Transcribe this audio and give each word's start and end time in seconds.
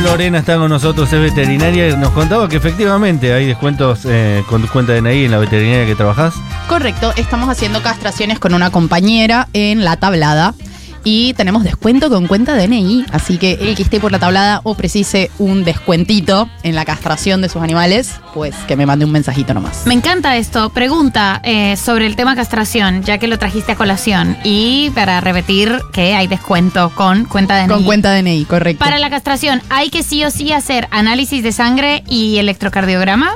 Lorena 0.00 0.38
está 0.38 0.56
con 0.56 0.68
nosotros, 0.68 1.12
es 1.12 1.20
veterinaria 1.20 1.88
y 1.88 1.96
nos 1.96 2.10
contaba 2.10 2.48
que 2.48 2.56
efectivamente 2.56 3.32
hay 3.32 3.46
descuentos 3.46 4.00
eh, 4.04 4.42
con 4.48 4.62
tu 4.62 4.68
cuenta 4.68 4.92
de 4.92 5.00
DNI 5.00 5.24
en 5.24 5.30
la 5.30 5.38
veterinaria 5.38 5.86
que 5.86 5.94
trabajás. 5.94 6.34
Correcto, 6.68 7.12
estamos 7.16 7.48
haciendo 7.48 7.82
castraciones 7.82 8.38
con 8.38 8.54
una 8.54 8.70
compañera 8.70 9.48
en 9.52 9.84
la 9.84 9.96
tablada 9.96 10.54
y 11.06 11.34
tenemos 11.34 11.62
descuento 11.62 12.10
con 12.10 12.26
cuenta 12.26 12.56
DNI, 12.56 13.06
así 13.12 13.38
que 13.38 13.52
el 13.52 13.76
que 13.76 13.84
esté 13.84 14.00
por 14.00 14.10
la 14.10 14.18
tablada 14.18 14.60
o 14.64 14.74
precise 14.74 15.30
un 15.38 15.62
descuentito 15.62 16.48
en 16.64 16.74
la 16.74 16.84
castración 16.84 17.40
de 17.40 17.48
sus 17.48 17.62
animales, 17.62 18.16
pues 18.34 18.56
que 18.66 18.74
me 18.74 18.86
mande 18.86 19.04
un 19.04 19.12
mensajito 19.12 19.54
nomás. 19.54 19.86
Me 19.86 19.94
encanta 19.94 20.36
esto. 20.36 20.70
Pregunta 20.70 21.40
eh, 21.44 21.76
sobre 21.76 22.06
el 22.06 22.16
tema 22.16 22.34
castración, 22.34 23.04
ya 23.04 23.18
que 23.18 23.28
lo 23.28 23.38
trajiste 23.38 23.70
a 23.70 23.76
colación. 23.76 24.36
Y 24.42 24.90
para 24.96 25.20
repetir 25.20 25.78
que 25.92 26.16
hay 26.16 26.26
descuento 26.26 26.90
con 26.96 27.26
cuenta 27.26 27.56
DNI. 27.56 27.68
Con 27.68 27.84
cuenta 27.84 28.12
DNI, 28.12 28.44
correcto. 28.44 28.84
Para 28.84 28.98
la 28.98 29.08
castración, 29.08 29.62
¿hay 29.70 29.90
que 29.90 30.02
sí 30.02 30.24
o 30.24 30.32
sí 30.32 30.50
hacer 30.50 30.88
análisis 30.90 31.40
de 31.44 31.52
sangre 31.52 32.02
y 32.08 32.38
electrocardiograma? 32.38 33.30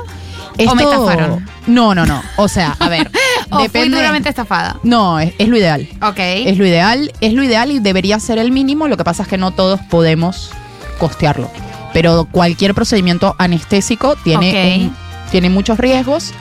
¿O 0.67 0.75
me 0.75 0.83
estafaron? 0.83 1.47
No, 1.67 1.95
no, 1.95 2.05
no. 2.05 2.21
O 2.35 2.49
sea, 2.49 2.75
a 2.79 2.89
ver. 2.89 3.09
¿O 3.51 3.57
fui 3.57 3.63
depende. 3.67 3.97
duramente 3.97 4.29
estafada? 4.29 4.77
No, 4.83 5.19
es, 5.19 5.33
es 5.37 5.47
lo 5.47 5.57
ideal. 5.57 5.87
Ok. 6.01 6.17
Es 6.19 6.57
lo 6.57 6.65
ideal, 6.65 7.11
es 7.21 7.33
lo 7.33 7.43
ideal 7.43 7.71
y 7.71 7.79
debería 7.79 8.19
ser 8.19 8.37
el 8.37 8.51
mínimo. 8.51 8.87
Lo 8.87 8.97
que 8.97 9.03
pasa 9.03 9.23
es 9.23 9.29
que 9.29 9.37
no 9.37 9.51
todos 9.51 9.79
podemos 9.89 10.51
costearlo. 10.99 11.49
Pero 11.93 12.27
cualquier 12.31 12.73
procedimiento 12.73 13.35
anestésico 13.37 14.15
tiene, 14.23 14.77
un- 14.87 14.95
tiene 15.31 15.49
muchos 15.49 15.77
riesgos. 15.77 16.33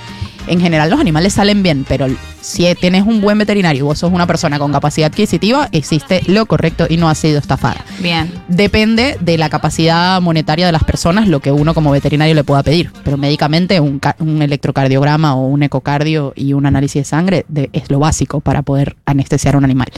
En 0.47 0.61
general 0.61 0.91
los 0.91 0.99
animales 1.01 1.35
salen 1.35 1.63
bien, 1.63 1.85
pero 1.89 2.07
si 2.41 2.67
tienes 2.75 3.05
un 3.07 3.21
buen 3.21 3.39
veterinario 3.39 3.81
y 3.81 3.83
vos 3.83 3.99
sos 3.99 4.13
una 4.13 4.27
persona 4.27 4.59
con 4.59 4.73
capacidad 4.73 5.09
adquisitiva, 5.09 5.69
existe 5.73 6.23
lo 6.27 6.47
correcto 6.47 6.87
y 6.89 6.97
no 6.97 7.09
has 7.09 7.19
sido 7.19 7.39
estafada. 7.39 7.85
Bien. 8.01 8.33
Depende 8.49 9.17
de 9.21 9.39
la 9.39 9.49
capacidad 9.51 10.21
monetaria 10.21 10.67
de 10.67 10.73
las 10.73 10.83
personas 10.85 11.29
lo 11.29 11.41
que 11.41 11.53
uno 11.53 11.75
como 11.75 11.91
veterinario 11.93 12.35
le 12.35 12.43
pueda 12.43 12.63
pedir. 12.63 12.91
Pero 13.05 13.17
médicamente 13.17 13.79
un, 13.81 13.99
ca- 14.01 14.17
un 14.19 14.43
electrocardiograma 14.43 15.35
o 15.37 15.47
un 15.47 15.63
ecocardio 15.63 16.33
y 16.35 16.53
un 16.55 16.67
análisis 16.67 17.03
de 17.03 17.05
sangre 17.05 17.45
de- 17.49 17.71
es 17.73 17.91
lo 17.91 17.99
básico 17.99 18.41
para 18.41 18.63
poder 18.63 18.97
anestesiar 19.07 19.55
a 19.55 19.59
un 19.59 19.65
animal. 19.65 19.89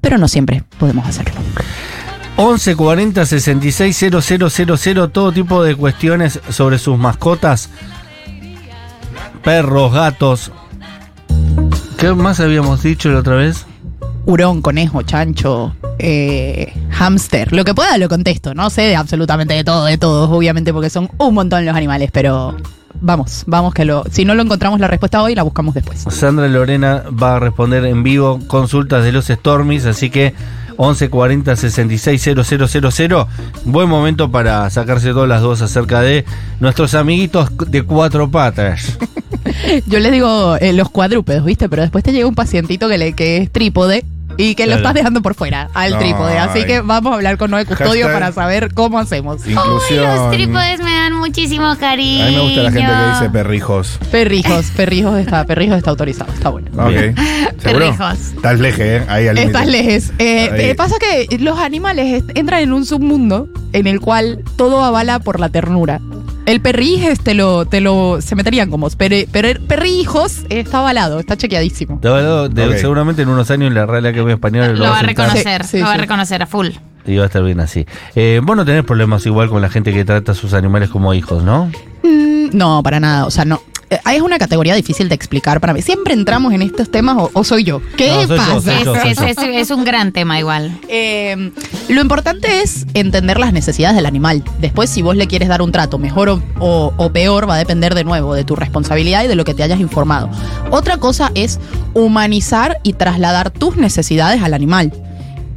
Pero 0.00 0.18
no 0.18 0.28
siempre 0.28 0.64
podemos 0.78 1.06
hacerlo. 1.06 1.34
11 2.36 2.74
40 2.74 3.24
66 3.24 3.96
000, 3.96 5.08
todo 5.10 5.30
tipo 5.32 5.62
de 5.62 5.76
cuestiones 5.76 6.40
sobre 6.50 6.78
sus 6.78 6.98
mascotas, 6.98 7.70
perros, 9.44 9.92
gatos. 9.92 10.50
¿Qué 11.98 12.12
más 12.12 12.40
habíamos 12.40 12.82
dicho 12.82 13.10
la 13.10 13.20
otra 13.20 13.36
vez? 13.36 13.66
Hurón, 14.26 14.62
conejo, 14.62 15.02
chancho, 15.02 15.76
eh, 15.98 16.72
hámster. 16.90 17.52
Lo 17.52 17.64
que 17.64 17.74
pueda 17.74 17.96
lo 17.98 18.08
contesto. 18.08 18.54
No 18.54 18.70
sé 18.70 18.82
de 18.82 18.96
absolutamente 18.96 19.52
de 19.52 19.62
todo, 19.62 19.84
de 19.84 19.98
todos, 19.98 20.30
obviamente, 20.30 20.72
porque 20.72 20.88
son 20.88 21.10
un 21.18 21.34
montón 21.34 21.66
los 21.66 21.76
animales, 21.76 22.10
pero 22.10 22.56
vamos, 23.00 23.44
vamos 23.46 23.74
que 23.74 23.84
lo. 23.84 24.04
Si 24.10 24.24
no 24.24 24.34
lo 24.34 24.42
encontramos 24.42 24.80
la 24.80 24.88
respuesta 24.88 25.22
hoy, 25.22 25.34
la 25.34 25.42
buscamos 25.42 25.74
después. 25.74 26.04
Sandra 26.08 26.48
Lorena 26.48 27.04
va 27.10 27.36
a 27.36 27.40
responder 27.40 27.84
en 27.84 28.02
vivo 28.02 28.40
consultas 28.46 29.04
de 29.04 29.12
los 29.12 29.26
Stormies, 29.26 29.84
así 29.84 30.08
que 30.08 30.34
11 30.76 31.10
40 31.10 31.56
66 31.56 32.22
000. 32.22 33.28
Buen 33.64 33.88
momento 33.88 34.30
para 34.30 34.68
sacarse 34.70 35.10
todas 35.10 35.28
las 35.28 35.42
dudas 35.42 35.62
acerca 35.62 36.00
de 36.00 36.24
nuestros 36.60 36.94
amiguitos 36.94 37.50
de 37.70 37.82
cuatro 37.82 38.30
patas. 38.30 38.98
Yo 39.86 39.98
les 39.98 40.12
digo 40.12 40.56
eh, 40.56 40.72
los 40.72 40.90
cuadrúpedos, 40.90 41.44
¿viste? 41.44 41.68
Pero 41.68 41.82
después 41.82 42.02
te 42.02 42.12
llega 42.12 42.26
un 42.26 42.34
pacientito 42.34 42.88
que, 42.88 42.98
le, 42.98 43.12
que 43.12 43.38
es 43.38 43.50
trípode 43.50 44.04
y 44.36 44.54
que 44.54 44.64
lo 44.64 44.72
Claro. 44.72 44.80
estás 44.82 44.94
dejando 44.94 45.22
por 45.22 45.34
fuera 45.34 45.68
al 45.74 45.94
Ay. 45.94 45.98
trípode. 46.00 46.38
Así 46.38 46.64
que 46.64 46.80
vamos 46.80 47.12
a 47.12 47.14
hablar 47.16 47.36
con 47.38 47.50
Noé 47.50 47.64
Custodio 47.66 48.06
Hashtag- 48.06 48.12
para 48.12 48.32
saber 48.32 48.74
cómo 48.74 48.98
hacemos. 48.98 49.46
Inclusión. 49.46 50.06
Ay, 50.06 50.16
los 50.18 50.30
trípodes 50.32 50.78
me 50.80 50.92
dan 50.92 51.14
muchísimo 51.14 51.76
cariño. 51.78 52.24
A 52.24 52.28
mí 52.28 52.36
me 52.36 52.42
gusta 52.42 52.62
la 52.62 52.70
gente 52.72 52.92
que 52.92 53.10
dice 53.12 53.30
perrijos. 53.30 53.98
Perrijos, 54.10 54.66
perrijos 54.76 55.18
está, 55.18 55.44
perrijos 55.44 55.78
está 55.78 55.90
autorizado, 55.90 56.32
está 56.32 56.48
bueno. 56.50 56.68
Ok. 56.76 57.16
¿Seguro? 57.58 57.86
Perrijos. 57.86 58.18
Estás 58.36 58.60
leje, 58.60 58.96
¿eh? 58.96 59.04
Ahí 59.08 59.28
al 59.28 59.38
Estás 59.38 59.66
límite. 59.66 59.82
lejes. 59.84 60.12
Eh, 60.18 60.50
eh, 60.70 60.74
pasa 60.74 60.96
que 60.98 61.38
los 61.38 61.58
animales 61.58 62.24
entran 62.34 62.60
en 62.60 62.72
un 62.72 62.84
submundo 62.86 63.48
en 63.72 63.86
el 63.86 64.00
cual 64.00 64.42
todo 64.56 64.84
avala 64.84 65.18
por 65.18 65.40
la 65.40 65.48
ternura. 65.48 66.00
El 66.46 66.60
perrijes 66.60 67.20
te 67.20 67.32
lo, 67.34 67.64
te 67.66 67.80
lo, 67.80 68.20
se 68.20 68.34
meterían 68.34 68.70
como, 68.70 68.90
pero, 68.90 69.16
pero 69.32 69.48
el 69.48 69.60
perrijos 69.60 70.42
está 70.50 70.80
avalado, 70.80 71.18
está 71.18 71.36
chequeadísimo. 71.38 71.98
De 72.02 72.10
verdad, 72.10 72.50
de- 72.50 72.68
Ok. 72.68 72.76
Seguramente 72.76 73.22
en 73.22 73.28
unos 73.30 73.50
años 73.50 73.72
la 73.72 73.86
Real 73.86 74.04
Academia 74.04 74.34
Española 74.34 74.68
lo, 74.68 74.74
Lo 74.74 74.84
va 74.90 74.98
a 74.98 75.02
reconocer, 75.02 75.64
Sí, 75.64 75.70
sí, 75.70 75.78
lo 75.78 75.84
va 75.86 75.92
a 75.92 75.94
sí. 75.94 76.00
reconocer 76.02 76.42
a 76.42 76.46
full. 76.46 76.68
y 77.06 77.16
va 77.16 77.24
a 77.24 77.26
estar 77.26 77.42
bien 77.42 77.60
así. 77.60 77.86
Eh, 78.14 78.40
vos 78.42 78.56
no 78.56 78.64
tenés 78.64 78.84
problemas 78.84 79.24
igual 79.26 79.48
con 79.48 79.60
la 79.62 79.68
gente 79.70 79.92
que 79.92 80.04
trata 80.04 80.32
a 80.32 80.34
sus 80.34 80.52
animales 80.54 80.88
como 80.90 81.12
hijos, 81.14 81.42
¿no? 81.42 81.70
Mm, 82.02 82.56
No, 82.56 82.82
para 82.82 83.00
nada. 83.00 83.26
O 83.26 83.30
sea, 83.30 83.44
no. 83.46 83.60
Eh, 83.94 84.00
Es 84.16 84.22
una 84.22 84.38
categoría 84.38 84.74
difícil 84.74 85.08
de 85.08 85.14
explicar 85.14 85.60
para 85.60 85.72
mí. 85.72 85.82
Siempre 85.82 86.14
entramos 86.14 86.52
en 86.52 86.62
estos 86.62 86.90
temas 86.90 87.16
o, 87.18 87.30
o 87.32 87.44
soy 87.44 87.64
yo. 87.64 87.80
¿Qué 87.96 88.08
No, 88.08 88.14
soy 88.26 88.28
yo, 88.28 88.36
pasa? 88.36 88.60
soy 88.60 88.74
Es, 88.74 88.84
yo, 88.84 88.94
soy 88.94 89.10
es- 89.10 89.36
yo. 89.36 89.42
es- 89.42 89.62
es 89.62 89.70
un 89.70 89.84
gran 89.84 90.12
tema 90.12 90.38
igual. 90.38 90.78
Eh, 90.88 91.50
lo 91.88 92.00
importante 92.00 92.62
es 92.62 92.86
entender 92.94 93.38
las 93.38 93.52
necesidades 93.52 93.96
del 93.96 94.06
animal. 94.06 94.42
Después, 94.60 94.90
si 94.90 95.02
vos 95.02 95.16
le 95.16 95.26
quieres 95.26 95.48
dar 95.48 95.62
un 95.62 95.72
trato 95.72 95.98
mejor 95.98 96.28
o, 96.28 96.42
o- 96.60 96.92
o 96.96 97.12
peor, 97.12 97.48
va 97.48 97.54
a 97.54 97.58
depender 97.58 97.94
de 97.94 98.04
nuevo 98.04 98.34
de 98.34 98.44
tu 98.44 98.56
responsabilidad 98.56 99.24
y 99.24 99.28
de 99.28 99.34
lo 99.34 99.44
que 99.44 99.54
te 99.54 99.62
hayas 99.62 99.80
informado. 99.80 100.28
Otra 100.70 100.96
cosa 100.98 101.30
es 101.34 101.58
humanizar 101.94 102.78
y 102.82 102.92
trasladar 102.94 103.50
tus 103.50 103.76
necesidades 103.76 104.42
al 104.42 104.54
animal. 104.54 104.92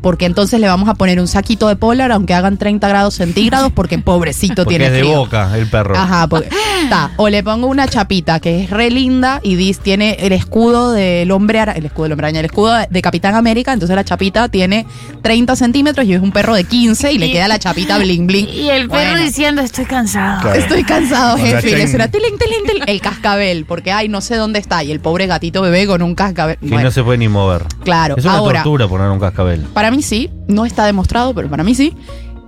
Porque 0.08 0.26
entonces 0.26 0.62
le 0.62 0.70
vamos 0.70 0.88
a 0.88 0.94
poner 0.94 1.20
un 1.20 1.28
saquito 1.28 1.68
de 1.68 1.76
polar 1.76 2.14
aunque 2.14 2.34
hagan 2.34 2.56
30 2.56 2.88
grados 2.88 3.16
centígrados 3.16 3.74
porque 3.74 3.98
pobrecito 4.00 4.64
Porque 4.64 4.70
tiene 4.78 4.86
es 4.86 4.92
de 4.94 5.00
frío. 5.00 5.18
boca 5.18 5.58
el 5.58 5.68
perro. 5.68 5.98
Ajá, 5.98 6.28
porque, 6.28 6.48
está. 6.84 7.12
O 7.18 7.28
le 7.28 7.44
pongo 7.44 7.68
una 7.68 7.90
chapita 7.90 8.40
que 8.40 8.64
es 8.64 8.70
re 8.70 8.90
linda 8.90 9.42
y 9.44 9.56
dis, 9.56 9.80
tiene 9.82 10.16
el 10.22 10.32
escudo 10.32 10.94
del 10.94 11.30
hombre 11.32 11.60
el 11.76 11.86
escudo 11.86 12.04
del 12.04 12.14
hombre 12.14 12.28
araña, 12.28 12.40
el 12.40 12.46
escudo 12.46 12.74
de 12.90 13.02
Capitán 13.02 13.36
América, 13.36 13.74
entonces 13.74 13.98
la 13.98 14.06
chapita 14.06 14.48
tiene 14.48 14.86
30 15.24 15.58
centímetros 15.58 16.06
y 16.08 16.14
es 16.14 16.22
un 16.22 16.32
perro 16.32 16.56
de 16.56 16.64
15 16.64 17.12
y 17.12 17.18
le 17.18 17.28
Y- 17.28 17.32
queda 17.34 17.50
la 17.50 17.60
chapita 17.60 17.98
bling 17.98 18.28
bling. 18.28 18.48
Y 18.48 18.70
el 18.70 18.88
perro 18.88 19.12
Bueno. 19.12 19.26
diciendo, 19.26 19.62
estoy 19.62 19.84
cansado. 19.84 20.42
Claro. 20.44 20.58
Estoy 20.58 20.84
cansado, 20.86 21.36
jefe. 21.36 21.62
Tiling, 21.68 22.38
tiling, 22.38 22.84
el 22.86 23.02
cascabel, 23.02 23.66
porque 23.66 23.92
ay, 23.92 24.08
no 24.08 24.22
sé 24.22 24.36
dónde 24.38 24.60
está. 24.60 24.86
Y 24.86 24.92
el 24.94 25.02
pobre 25.02 25.28
gatito 25.28 25.62
bebé 25.62 25.86
con 25.86 26.02
un 26.02 26.16
cascabel. 26.16 26.58
que 26.62 26.68
Bueno, 26.68 26.84
no 26.86 26.92
se 26.92 27.04
puede 27.04 27.18
ni 27.18 27.28
mover. 27.28 27.64
claro, 27.84 28.16
Es 28.18 28.24
una 28.24 28.36
ahora. 28.36 28.64
tortura 28.64 28.88
poner 28.88 29.10
un 29.10 29.20
cascabel. 29.20 29.62
Para 29.74 29.90
mí 29.92 29.97
sí, 30.02 30.30
no 30.48 30.66
está 30.66 30.86
demostrado, 30.86 31.34
pero 31.34 31.50
para 31.50 31.64
mí 31.64 31.76
sí. 31.76 31.94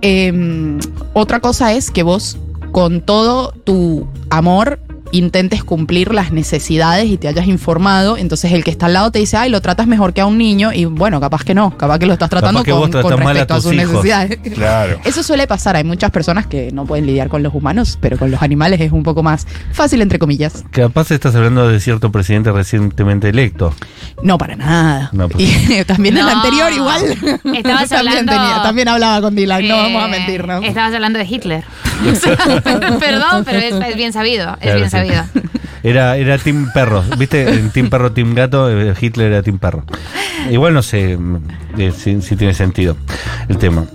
Eh, 0.02 0.78
otra 1.12 1.40
cosa 1.40 1.72
es 1.72 1.90
que 1.90 2.02
vos, 2.02 2.38
con 2.72 3.00
todo 3.00 3.52
tu 3.52 4.06
amor, 4.30 4.80
intentes 5.12 5.64
cumplir 5.64 6.14
las 6.14 6.32
necesidades 6.32 7.06
y 7.06 7.16
te 7.16 7.28
hayas 7.28 7.46
informado. 7.46 8.16
Entonces 8.16 8.52
el 8.52 8.64
que 8.64 8.70
está 8.70 8.86
al 8.86 8.94
lado 8.94 9.10
te 9.10 9.18
dice, 9.18 9.36
ay, 9.36 9.50
lo 9.50 9.60
tratas 9.60 9.86
mejor 9.86 10.12
que 10.12 10.20
a 10.20 10.26
un 10.26 10.38
niño. 10.38 10.72
Y 10.72 10.84
bueno, 10.84 11.20
capaz 11.20 11.44
que 11.44 11.54
no, 11.54 11.76
capaz 11.76 11.98
que 11.98 12.06
lo 12.06 12.12
estás 12.12 12.30
tratando 12.30 12.64
con, 12.64 12.90
con 12.90 13.12
a 13.12 13.16
respecto 13.16 13.54
a, 13.54 13.60
sus 13.60 13.72
hijos. 13.72 13.88
necesidades. 13.88 14.38
Claro. 14.60 15.00
Eso 15.04 15.22
suele 15.22 15.46
pasar, 15.46 15.76
hay 15.76 15.84
muchas 15.84 16.10
personas 16.10 16.46
que 16.46 16.70
no 16.72 16.84
pueden 16.84 17.06
lidiar 17.06 17.28
con 17.28 17.42
los 17.42 17.54
humanos, 17.54 17.98
pero 18.00 18.18
con 18.18 18.30
los 18.30 18.42
animales 18.42 18.80
es 18.80 18.92
un 18.92 19.02
poco 19.02 19.22
más 19.22 19.46
fácil, 19.72 20.02
entre 20.02 20.18
comillas. 20.18 20.64
Capaz 20.70 21.10
estás 21.12 21.34
hablando 21.34 21.68
de 21.68 21.80
cierto 21.80 22.12
presidente 22.12 22.52
recientemente 22.52 23.28
electo. 23.28 23.72
No, 24.22 24.36
para 24.38 24.54
nada. 24.56 25.08
No, 25.12 25.28
pues- 25.28 25.48
y 25.70 25.84
también 25.84 26.16
el 26.16 26.24
No. 26.24 26.30
anterior 26.30 26.72
igual. 26.72 27.02
Estabas 27.54 27.88
también, 27.88 28.28
hablando- 28.28 28.62
también 28.62 28.88
hablaba 28.88 29.20
con 29.22 29.34
Dylan, 29.34 29.66
no 29.66 29.74
Eh, 29.74 29.82
vamos 29.82 30.04
a 30.04 30.08
mentir, 30.08 30.46
¿no? 30.46 30.58
Estabas 30.62 30.94
hablando 30.94 31.18
de 31.18 31.24
Hitler. 31.24 31.64
Perdón, 33.00 33.44
pero 33.44 33.58
es, 33.58 33.74
es 33.74 33.96
bien 33.96 34.12
sabido. 34.12 34.52
Es 34.54 34.58
Claro, 34.60 34.76
bien 34.78 34.90
sí. 34.90 34.96
sabido. 34.96 35.24
Era, 35.82 36.16
era 36.16 36.36
Team 36.38 36.70
Perro, 36.74 37.02
¿viste? 37.16 37.48
En 37.48 37.70
Team 37.70 37.88
Perro, 37.88 38.12
Team 38.12 38.34
Gato, 38.34 38.70
eh, 38.70 38.94
Hitler 39.00 39.32
era 39.32 39.42
Team 39.42 39.58
Perro. 39.58 39.84
Igual 40.50 40.74
no 40.74 40.82
sé 40.82 41.18
eh, 41.78 41.92
si, 41.96 42.20
si 42.20 42.36
tiene 42.36 42.52
sentido 42.54 42.96
el 43.48 43.56
tema. 43.58 43.86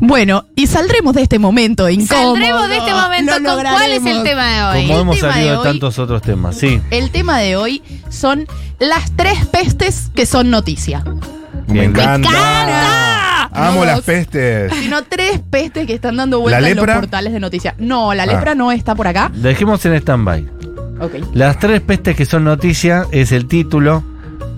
Bueno, 0.00 0.44
y 0.54 0.66
saldremos 0.68 1.14
de 1.14 1.22
este 1.22 1.38
momento 1.38 1.88
incómodo. 1.88 2.34
Saldremos 2.34 2.68
de 2.68 2.76
este 2.76 2.92
momento 2.94 3.38
Lo 3.40 3.54
con 3.54 3.62
cuál 3.62 3.92
es 3.92 4.06
el 4.06 4.22
tema 4.22 4.46
de 4.48 4.62
hoy. 4.62 4.82
Como 4.86 4.94
el 4.94 5.00
hemos 5.02 5.16
tema 5.20 5.32
salido 5.32 5.62
de 5.62 5.68
tantos 5.70 5.98
otros 5.98 6.22
temas, 6.22 6.56
sí. 6.56 6.80
El 6.90 7.10
tema 7.10 7.38
de 7.38 7.56
hoy 7.56 7.82
son 8.08 8.46
las 8.78 9.10
tres 9.16 9.46
pestes 9.46 10.10
que 10.14 10.24
son 10.24 10.50
noticia. 10.50 11.02
Me 11.66 11.74
Bien. 11.74 11.84
encanta. 11.90 12.28
encanta! 12.28 13.50
Amo 13.50 13.80
No 13.80 13.84
las 13.86 14.00
pestes. 14.02 14.72
Sino 14.72 15.02
tres 15.04 15.40
pestes 15.50 15.86
que 15.86 15.94
están 15.94 16.16
dando 16.16 16.40
vueltas 16.40 16.62
¿La 16.62 16.68
en 16.70 16.76
los 16.76 16.86
portales 16.86 17.32
de 17.32 17.40
noticias. 17.40 17.74
No, 17.78 18.14
la 18.14 18.22
Ah. 18.22 18.26
lepra 18.26 18.54
no 18.54 18.70
está 18.70 18.94
por 18.94 19.08
acá. 19.08 19.30
Dejemos 19.34 19.84
en 19.84 19.94
stand-by. 19.94 20.46
Las 21.34 21.58
tres 21.58 21.80
pestes 21.80 22.14
que 22.16 22.24
son 22.24 22.44
noticia 22.44 23.06
es 23.10 23.32
el 23.32 23.46
título. 23.48 24.04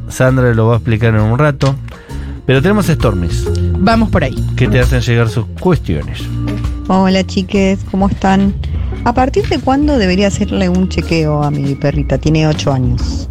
Sandra 0.09 0.53
lo 0.55 0.67
va 0.67 0.75
a 0.75 0.77
explicar 0.77 1.15
en 1.15 1.21
un 1.21 1.39
rato. 1.39 1.77
Pero 2.47 2.61
tenemos 2.63 2.87
Stormies 2.87 3.45
Vamos 3.83 4.11
por 4.11 4.25
ahí. 4.25 4.37
que 4.57 4.69
te 4.69 4.79
hacen 4.79 5.01
llegar 5.01 5.29
sus 5.31 5.47
cuestiones. 5.59 6.21
Hola 6.89 7.25
chiques, 7.27 7.79
¿cómo 7.91 8.09
están? 8.09 8.55
¿A 9.05 9.15
partir 9.15 9.49
de 9.49 9.59
cuándo 9.59 9.97
debería 9.97 10.27
hacerle 10.29 10.69
un 10.69 10.89
chequeo 10.89 11.43
a 11.43 11.51
mi 11.51 11.75
perrita? 11.75 12.19
Tiene 12.19 12.47
8 12.47 12.73
años. 12.73 13.29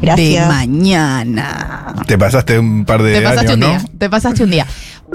De 0.00 0.06
Gracias. 0.06 0.48
mañana. 0.48 1.94
Te 2.06 2.18
pasaste 2.18 2.58
un 2.58 2.84
par 2.84 3.02
de 3.02 3.14
Te 3.14 3.20
pasaste 3.22 3.52
años, 3.52 3.54
un 3.54 3.60
¿no? 3.60 3.68
día. 3.68 3.84
Te 3.98 4.10
pasaste 4.10 4.44
un 4.44 4.50
día. 4.50 4.66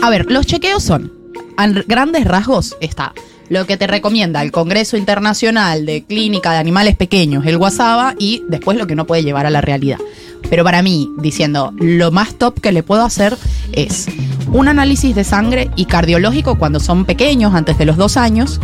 A 0.01 0.09
ver, 0.09 0.31
los 0.31 0.45
chequeos 0.45 0.83
son 0.83 1.11
a 1.57 1.67
grandes 1.67 2.25
rasgos 2.25 2.77
está 2.81 3.13
lo 3.49 3.65
que 3.65 3.77
te 3.77 3.87
recomienda 3.87 4.41
el 4.41 4.51
Congreso 4.51 4.97
Internacional 4.97 5.85
de 5.85 6.03
Clínica 6.03 6.51
de 6.51 6.57
Animales 6.57 6.95
Pequeños, 6.97 7.45
el 7.45 7.55
WhatsApp, 7.57 8.15
y 8.19 8.43
después 8.49 8.77
lo 8.77 8.87
que 8.87 8.95
no 8.95 9.07
puede 9.07 9.23
llevar 9.23 9.45
a 9.45 9.49
la 9.49 9.61
realidad. 9.61 9.99
Pero 10.49 10.63
para 10.63 10.81
mí, 10.81 11.09
diciendo, 11.19 11.73
lo 11.79 12.11
más 12.11 12.35
top 12.35 12.59
que 12.59 12.71
le 12.71 12.83
puedo 12.83 13.03
hacer 13.03 13.37
es 13.71 14.07
un 14.51 14.67
análisis 14.67 15.15
de 15.15 15.23
sangre 15.23 15.69
y 15.75 15.85
cardiológico 15.85 16.55
cuando 16.57 16.79
son 16.79 17.05
pequeños, 17.05 17.53
antes 17.53 17.77
de 17.77 17.85
los 17.85 17.97
dos 17.97 18.17
años, 18.17 18.59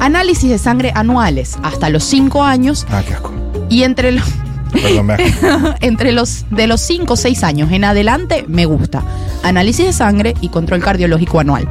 análisis 0.00 0.50
de 0.50 0.58
sangre 0.58 0.92
anuales 0.94 1.58
hasta 1.62 1.88
los 1.90 2.04
cinco 2.04 2.42
años 2.44 2.86
Ah, 2.90 3.02
qué 3.06 3.14
asco. 3.14 3.32
y 3.68 3.82
entre 3.84 4.12
los... 4.12 4.24
Perdón, 4.72 5.06
me 5.06 5.14
asco. 5.14 5.74
entre 5.80 6.12
los 6.12 6.44
de 6.50 6.66
los 6.68 6.80
5 6.80 7.12
o 7.14 7.16
6 7.16 7.42
años 7.42 7.72
en 7.72 7.82
adelante 7.82 8.44
me 8.46 8.66
gusta. 8.66 9.02
Análisis 9.42 9.84
de 9.86 9.92
sangre 9.92 10.34
y 10.40 10.48
control 10.48 10.80
cardiológico 10.80 11.40
anual. 11.40 11.68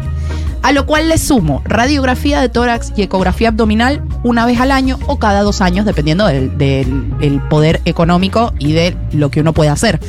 A 0.63 0.73
lo 0.73 0.85
cual 0.85 1.07
le 1.07 1.17
sumo 1.17 1.61
radiografía 1.63 2.41
de 2.41 2.49
tórax 2.49 2.91
y 2.97 3.01
ecografía 3.03 3.47
abdominal 3.47 4.03
una 4.23 4.45
vez 4.45 4.59
al 4.59 4.71
año 4.73 4.99
o 5.07 5.17
cada 5.17 5.43
dos 5.43 5.61
años, 5.61 5.85
dependiendo 5.85 6.27
del, 6.27 6.57
del- 6.57 7.13
el 7.21 7.39
poder 7.43 7.79
económico 7.85 8.53
y 8.59 8.73
de 8.73 8.97
lo 9.13 9.31
que 9.31 9.39
uno 9.39 9.53
puede 9.53 9.69
hacer. 9.69 10.01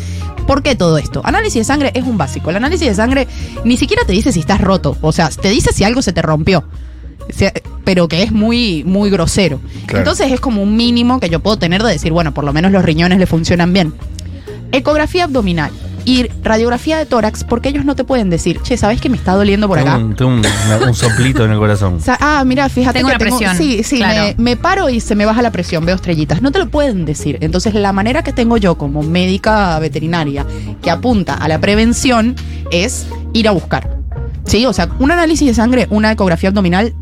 ¿Por 0.51 0.65
qué 0.65 0.75
todo 0.75 0.99
esto? 0.99 1.21
Análisis 1.23 1.61
de 1.61 1.65
sangre 1.65 1.93
es 1.95 2.03
un 2.03 2.19
básico. 2.19 2.51
El 2.51 2.57
análisis 2.57 2.89
de 2.89 2.95
sangre 2.97 3.29
ni 3.65 3.77
siquiera 3.77 4.03
te 4.05 4.13
dice 4.13 4.33
si 4.33 4.41
estás 4.41 4.61
roto. 4.61 4.97
O 5.01 5.13
sea, 5.13 5.29
te 5.29 5.49
dice 5.49 5.73
si 5.73 5.85
algo 5.85 6.03
se 6.03 6.13
te 6.13 6.23
rompió. 6.23 6.65
Pero 7.85 8.09
que 8.09 8.25
es 8.25 8.33
muy, 8.33 8.83
muy 8.83 9.11
grosero. 9.11 9.61
Claro. 9.87 9.99
Entonces 9.99 10.33
es 10.33 10.41
como 10.41 10.61
un 10.61 10.77
mínimo 10.77 11.21
que 11.21 11.31
yo 11.31 11.39
puedo 11.39 11.57
tener 11.57 11.85
de 11.85 11.93
decir, 11.93 12.11
bueno, 12.11 12.35
por 12.35 12.43
lo 12.43 12.53
menos 12.53 12.73
los 12.73 12.85
riñones 12.85 13.21
le 13.21 13.29
funcionan 13.29 13.73
bien. 13.73 13.95
Ecografía 14.73 15.23
abdominal 15.23 15.71
y 16.11 16.29
radiografía 16.43 16.99
de 16.99 17.07
tórax, 17.07 17.45
porque 17.45 17.69
ellos 17.69 17.85
no 17.85 17.95
te 17.95 18.03
pueden 18.03 18.31
decir, 18.31 18.61
che, 18.63 18.77
¿sabes 18.77 19.01
que 19.01 19.09
me 19.09 19.17
está 19.17 19.35
doliendo 19.35 19.69
por 19.69 19.79
Tengo 19.79 19.91
acá? 19.91 19.99
un, 19.99 20.17
tengo 20.17 20.31
un- 20.33 20.39
una- 20.67 20.87
un 20.89 20.95
soplito 20.95 21.45
en 21.45 21.53
el 21.53 21.59
corazón. 21.59 21.95
O 21.95 22.01
sea, 22.01 22.17
ah, 22.21 22.43
mira, 22.45 22.69
fíjate 22.69 22.99
Tengo 22.99 23.09
que 23.11 23.15
una 23.15 23.19
presión, 23.19 23.57
Sí, 23.57 23.83
sí, 23.85 23.99
claro. 23.99 24.35
me, 24.39 24.43
me 24.43 24.57
paro 24.57 24.89
y 24.89 24.99
se 25.01 25.15
me 25.15 25.25
baja 25.25 25.41
la 25.43 25.53
presión, 25.53 25.85
veo 25.87 25.95
estrellitas. 25.95 26.43
No 26.43 26.51
te 26.51 26.59
lo 26.59 26.69
pueden 26.69 27.05
decir. 27.05 27.39
Entonces, 27.41 27.75
la 27.75 27.93
manera 27.93 28.23
que 28.25 28.33
tengo 28.33 28.57
yo 28.57 28.77
como 28.77 29.03
médica 29.03 29.79
veterinaria 29.79 30.45
que 30.83 30.91
apunta 30.91 31.35
a 31.35 31.47
la 31.47 31.61
prevención 31.61 32.35
es 32.73 33.07
ir 33.33 33.47
a 33.47 33.53
buscar. 33.53 33.99
Sí, 34.47 34.67
o 34.67 34.73
sea, 34.73 34.89
un 34.99 35.13
análisis 35.13 35.47
de 35.47 35.55
sangre, 35.55 35.87
una 35.91 36.11
ecografía 36.11 36.49
abdominal 36.49 36.93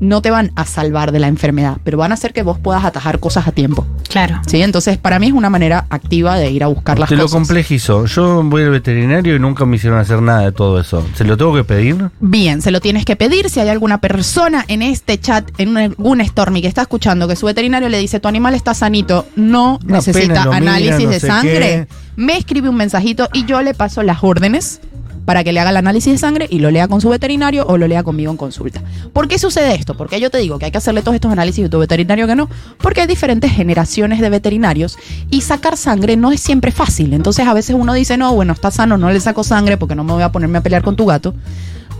no 0.00 0.22
te 0.22 0.30
van 0.30 0.52
a 0.56 0.64
salvar 0.64 1.12
de 1.12 1.18
la 1.18 1.28
enfermedad, 1.28 1.78
pero 1.84 1.98
van 1.98 2.10
a 2.10 2.14
hacer 2.14 2.32
que 2.32 2.42
vos 2.42 2.58
puedas 2.58 2.84
atajar 2.84 3.18
cosas 3.20 3.46
a 3.48 3.52
tiempo. 3.52 3.86
Claro. 4.08 4.40
Sí, 4.46 4.60
entonces 4.62 4.98
para 4.98 5.18
mí 5.18 5.28
es 5.28 5.32
una 5.32 5.50
manera 5.50 5.86
activa 5.90 6.36
de 6.36 6.50
ir 6.50 6.62
a 6.62 6.66
buscar 6.68 6.98
las 6.98 7.08
Te 7.08 7.16
lo 7.16 7.22
cosas. 7.24 7.34
complejizo. 7.34 8.06
Yo 8.06 8.42
voy 8.44 8.62
al 8.62 8.70
veterinario 8.70 9.34
y 9.34 9.38
nunca 9.38 9.64
me 9.64 9.76
hicieron 9.76 9.98
hacer 9.98 10.22
nada 10.22 10.40
de 10.42 10.52
todo 10.52 10.80
eso. 10.80 11.04
¿Se 11.14 11.24
lo 11.24 11.36
tengo 11.36 11.54
que 11.54 11.64
pedir? 11.64 12.10
Bien, 12.20 12.62
se 12.62 12.70
lo 12.70 12.80
tienes 12.80 13.04
que 13.04 13.16
pedir. 13.16 13.50
Si 13.50 13.60
hay 13.60 13.68
alguna 13.68 13.98
persona 13.98 14.64
en 14.68 14.82
este 14.82 15.18
chat, 15.18 15.50
en 15.58 15.76
algún 15.76 16.24
Stormy 16.24 16.62
que 16.62 16.68
está 16.68 16.82
escuchando 16.82 17.26
que 17.28 17.36
su 17.36 17.46
veterinario 17.46 17.88
le 17.88 17.98
dice 17.98 18.20
tu 18.20 18.28
animal 18.28 18.54
está 18.54 18.74
sanito, 18.74 19.26
no 19.36 19.78
Una 19.84 19.96
necesita 19.96 20.26
pena, 20.28 20.44
lo 20.44 20.50
mira, 20.52 20.56
análisis 20.72 21.04
no 21.04 21.10
de 21.10 21.20
sangre, 21.20 21.88
me 22.16 22.36
escribe 22.36 22.68
un 22.68 22.76
mensajito 22.76 23.28
y 23.32 23.44
yo 23.46 23.62
le 23.62 23.74
paso 23.74 24.02
las 24.02 24.22
órdenes 24.22 24.80
para 25.24 25.44
que 25.44 25.52
le 25.52 25.60
haga 25.60 25.70
el 25.70 25.76
análisis 25.76 26.12
de 26.12 26.18
sangre 26.18 26.46
y 26.50 26.58
lo 26.58 26.70
lea 26.70 26.88
con 26.88 27.00
su 27.00 27.08
veterinario 27.08 27.66
o 27.66 27.78
lo 27.78 27.86
lea 27.86 28.02
conmigo 28.02 28.30
en 28.30 28.36
consulta. 28.36 28.82
¿Por 29.12 29.28
qué 29.28 29.38
sucede 29.38 29.74
esto? 29.74 29.96
Porque 29.96 30.20
yo 30.20 30.30
te 30.30 30.38
digo 30.38 30.58
que 30.58 30.66
hay 30.66 30.70
que 30.70 30.78
hacerle 30.78 31.02
todos 31.02 31.14
estos 31.14 31.32
análisis 31.32 31.66
y 31.66 31.68
tu 31.68 31.78
veterinario 31.78 32.26
que 32.26 32.36
no, 32.36 32.48
porque 32.78 33.02
hay 33.02 33.06
diferentes 33.06 33.52
generaciones 33.52 34.20
de 34.20 34.30
veterinarios 34.30 34.98
y 35.30 35.40
sacar 35.40 35.76
sangre 35.76 36.16
no 36.16 36.32
es 36.32 36.40
siempre 36.40 36.70
fácil. 36.70 37.14
Entonces 37.14 37.46
a 37.46 37.54
veces 37.54 37.76
uno 37.78 37.94
dice, 37.94 38.16
no, 38.16 38.34
bueno, 38.34 38.52
está 38.52 38.70
sano, 38.70 38.98
no 38.98 39.10
le 39.10 39.20
saco 39.20 39.44
sangre 39.44 39.76
porque 39.76 39.94
no 39.94 40.04
me 40.04 40.12
voy 40.12 40.22
a 40.22 40.32
ponerme 40.32 40.58
a 40.58 40.62
pelear 40.62 40.82
con 40.82 40.96
tu 40.96 41.06
gato. 41.06 41.34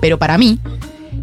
Pero 0.01 0.19
para 0.19 0.37
mí, 0.37 0.59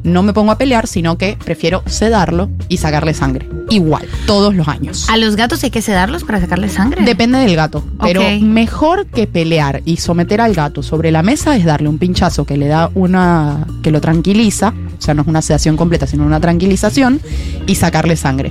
no 0.04 0.24
me 0.24 0.34
pongo 0.34 0.52
a 0.52 0.58
pelear, 0.58 0.88
sino 0.88 1.18
que 1.18 1.38
prefiero 1.44 1.84
sedarlo 1.86 2.50
y 2.70 2.78
sacarle 2.78 3.14
sangre. 3.14 3.48
Igual, 3.70 4.08
todos 4.26 4.56
los 4.56 4.68
años. 4.68 5.08
¿A 5.10 5.18
los 5.18 5.36
gatos 5.36 5.64
hay 5.64 5.70
que 5.70 5.82
sedarlos 5.82 6.24
para 6.24 6.40
sacarle 6.42 6.70
sangre? 6.70 7.04
Depende 7.04 7.40
del 7.40 7.56
gato. 7.56 7.84
Pero 8.02 8.22
mejor 8.42 9.06
que 9.08 9.28
pelear 9.28 9.82
y 9.86 9.98
someter 9.98 10.42
al 10.42 10.54
gato 10.54 10.84
sobre 10.84 11.12
la 11.12 11.24
mesa 11.24 11.56
es 11.56 11.66
darle 11.66 11.88
un 11.90 11.98
pinchazo 11.98 12.46
que 12.46 12.58
le 12.58 12.68
da 12.68 12.90
una. 12.94 13.66
que 13.84 13.92
lo 13.92 14.02
tranquiliza. 14.02 14.74
O 14.98 15.02
sea, 15.02 15.14
no 15.14 15.22
es 15.22 15.28
una 15.28 15.42
sedación 15.42 15.78
completa, 15.78 16.08
sino 16.08 16.26
una 16.26 16.40
tranquilización. 16.40 17.22
Y 17.66 17.76
sacarle 17.76 18.16
sangre. 18.16 18.50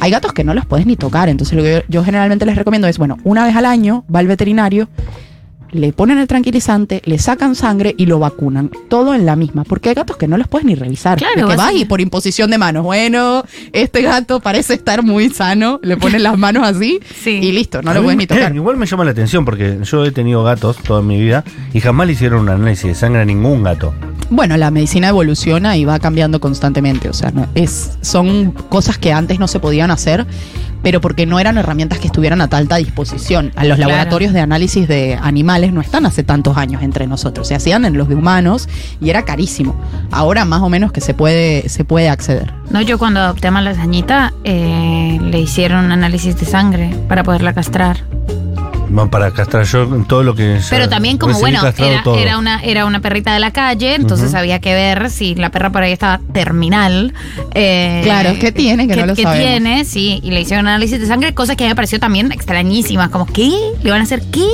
Hay 0.00 0.10
gatos 0.10 0.32
que 0.32 0.44
no 0.44 0.54
los 0.54 0.66
puedes 0.66 0.86
ni 0.86 0.96
tocar. 0.96 1.28
Entonces, 1.28 1.56
lo 1.56 1.62
que 1.62 1.72
yo, 1.72 1.80
yo 1.88 2.04
generalmente 2.04 2.46
les 2.46 2.56
recomiendo 2.56 2.86
es: 2.88 2.98
bueno, 2.98 3.18
una 3.24 3.44
vez 3.44 3.56
al 3.56 3.64
año 3.64 4.04
va 4.14 4.20
al 4.20 4.26
veterinario. 4.26 4.88
Le 5.70 5.92
ponen 5.92 6.16
el 6.18 6.26
tranquilizante, 6.26 7.02
le 7.04 7.18
sacan 7.18 7.54
sangre 7.54 7.94
y 7.98 8.06
lo 8.06 8.18
vacunan. 8.18 8.70
Todo 8.88 9.14
en 9.14 9.26
la 9.26 9.36
misma. 9.36 9.64
Porque 9.64 9.90
hay 9.90 9.94
gatos 9.94 10.16
que 10.16 10.26
no 10.26 10.38
los 10.38 10.48
puedes 10.48 10.64
ni 10.64 10.74
revisar. 10.74 11.18
Claro, 11.18 11.46
De 11.46 11.50
que 11.52 11.56
vas 11.56 11.74
y 11.74 11.84
por 11.84 12.00
imposición 12.00 12.50
de 12.50 12.56
manos. 12.56 12.84
Bueno, 12.84 13.44
este 13.72 14.00
gato 14.00 14.40
parece 14.40 14.72
estar 14.74 15.02
muy 15.02 15.28
sano. 15.28 15.78
Le 15.82 15.98
ponen 15.98 16.22
las 16.22 16.38
manos 16.38 16.66
así 16.66 17.00
Sí. 17.22 17.32
y 17.42 17.52
listo, 17.52 17.82
no 17.82 17.90
A 17.90 17.94
lo 17.94 18.00
mí- 18.00 18.04
puedes 18.06 18.18
ni 18.18 18.26
tocar. 18.26 18.54
Igual 18.54 18.78
me 18.78 18.86
llama 18.86 19.04
la 19.04 19.10
atención 19.10 19.44
porque 19.44 19.78
yo 19.84 20.04
he 20.06 20.10
tenido 20.10 20.42
gatos 20.42 20.78
toda 20.78 21.02
mi 21.02 21.20
vida 21.20 21.44
y 21.74 21.80
jamás 21.80 22.06
le 22.06 22.14
hicieron 22.14 22.40
un 22.40 22.48
análisis 22.48 22.84
de 22.84 22.94
sangre 22.94 23.20
a 23.20 23.24
ningún 23.26 23.62
gato. 23.62 23.92
Bueno, 24.30 24.56
la 24.56 24.70
medicina 24.70 25.08
evoluciona 25.08 25.76
y 25.76 25.84
va 25.84 25.98
cambiando 25.98 26.40
constantemente. 26.40 27.10
O 27.10 27.12
sea, 27.14 27.30
no- 27.30 27.46
es, 27.54 27.98
son 28.00 28.52
cosas 28.52 28.96
que 28.96 29.12
antes 29.12 29.38
no 29.38 29.48
se 29.48 29.58
podían 29.60 29.90
hacer, 29.90 30.26
pero 30.82 31.00
porque 31.00 31.26
no 31.26 31.40
eran 31.40 31.58
herramientas 31.58 31.98
que 31.98 32.06
estuvieran 32.06 32.40
a 32.40 32.44
alta 32.44 32.76
disposición. 32.76 33.52
A 33.56 33.64
los 33.64 33.76
Claro. 33.76 33.90
laboratorios 33.90 34.32
de 34.32 34.40
análisis 34.40 34.86
de 34.86 35.18
animales 35.20 35.57
no 35.72 35.80
están 35.80 36.06
hace 36.06 36.22
tantos 36.22 36.56
años 36.56 36.82
entre 36.82 37.06
nosotros. 37.06 37.48
Se 37.48 37.54
hacían 37.54 37.84
en 37.84 37.98
los 37.98 38.08
de 38.08 38.14
humanos 38.14 38.68
y 39.00 39.10
era 39.10 39.24
carísimo. 39.24 39.74
Ahora 40.10 40.44
más 40.44 40.62
o 40.62 40.68
menos 40.68 40.92
que 40.92 41.00
se 41.00 41.14
puede, 41.14 41.68
se 41.68 41.84
puede 41.84 42.08
acceder. 42.08 42.54
No, 42.70 42.80
yo 42.80 42.98
cuando 42.98 43.20
adopté 43.20 43.48
a 43.48 43.50
la 43.50 43.60
lasañita 43.60 44.32
eh, 44.44 45.18
le 45.20 45.40
hicieron 45.40 45.86
un 45.86 45.92
análisis 45.92 46.38
de 46.38 46.46
sangre 46.46 46.94
para 47.08 47.22
poderla 47.22 47.52
castrar. 47.52 48.17
Van 48.90 49.10
para 49.10 49.30
castrar 49.32 49.64
yo 49.64 49.82
en 49.82 50.04
todo 50.04 50.22
lo 50.22 50.34
que. 50.34 50.58
Pero 50.70 50.88
también 50.88 51.18
como 51.18 51.38
bueno, 51.38 51.60
era, 52.16 52.38
una, 52.38 52.60
era 52.62 52.86
una 52.86 53.00
perrita 53.00 53.32
de 53.34 53.40
la 53.40 53.50
calle, 53.50 53.94
entonces 53.94 54.34
había 54.34 54.60
que 54.60 54.74
ver 54.74 55.10
si 55.10 55.34
la 55.34 55.50
perra 55.50 55.70
por 55.70 55.82
ahí 55.82 55.92
estaba 55.92 56.20
terminal. 56.32 57.12
eh, 57.54 58.00
Claro, 58.04 58.34
¿qué 58.40 58.52
tiene? 58.52 58.88
Que 58.88 58.96
no 58.96 59.06
lo 59.06 59.14
¿qué 59.14 59.22
sabemos. 59.22 59.46
tiene? 59.46 59.84
Sí, 59.84 60.20
y 60.22 60.30
le 60.30 60.40
hicieron 60.40 60.66
análisis 60.66 60.98
de 61.00 61.06
sangre, 61.06 61.34
cosas 61.34 61.56
que 61.56 61.64
a 61.64 61.66
mí 61.66 61.70
me 61.70 61.76
pareció 61.76 62.00
también 62.00 62.32
extrañísimas, 62.32 63.10
como 63.10 63.26
¿qué? 63.26 63.50
¿Le 63.82 63.90
van 63.90 64.00
a 64.00 64.04
hacer 64.04 64.22
qué? 64.30 64.48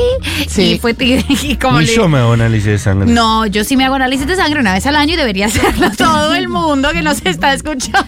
Sí. 0.49 0.73
Y 0.75 0.79
fue 0.79 0.95
y 0.99 1.57
como 1.57 1.81
Ni 1.81 1.87
le- 1.87 1.95
yo 1.95 2.09
me 2.09 2.19
hago 2.19 2.33
análisis 2.33 2.67
de 2.67 2.79
sangre. 2.79 3.11
No, 3.13 3.47
yo 3.47 3.65
sí 3.65 3.77
me 3.77 3.85
hago 3.85 3.94
análisis 3.94 4.27
de 4.27 4.37
sangre 4.37 4.61
una 4.61 4.73
vez 4.73 4.87
al 4.87 4.97
año 4.97 5.15
y 5.15 5.17
debería 5.17 5.47
hacerlo 5.49 5.91
todo 5.97 6.35
el 6.35 6.49
mundo 6.49 6.91
que 6.93 7.03
nos 7.03 7.25
está 7.25 7.53
escuchando. 7.55 8.05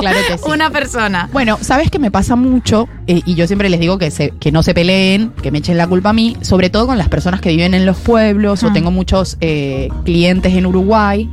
Claro 0.00 0.18
que 0.28 0.38
sí. 0.38 0.44
Una 0.46 0.70
persona. 0.70 1.28
Bueno, 1.32 1.58
¿sabes 1.60 1.90
qué 1.90 1.98
me 1.98 2.10
pasa 2.10 2.36
mucho? 2.36 2.88
Eh, 3.12 3.22
y 3.26 3.34
yo 3.34 3.46
siempre 3.46 3.68
les 3.68 3.78
digo 3.78 3.98
que, 3.98 4.10
se, 4.10 4.30
que 4.40 4.50
no 4.52 4.62
se 4.62 4.72
peleen, 4.72 5.32
que 5.42 5.50
me 5.50 5.58
echen 5.58 5.76
la 5.76 5.86
culpa 5.86 6.10
a 6.10 6.12
mí, 6.14 6.34
sobre 6.40 6.70
todo 6.70 6.86
con 6.86 6.96
las 6.96 7.08
personas 7.08 7.40
que 7.42 7.50
viven 7.50 7.74
en 7.74 7.84
los 7.84 7.98
pueblos, 7.98 8.62
o 8.62 8.70
Mm. 8.70 8.72
tengo 8.72 8.90
muchos 8.90 9.36
eh, 9.42 9.88
clientes 10.04 10.54
en 10.54 10.64
Uruguay 10.64 11.28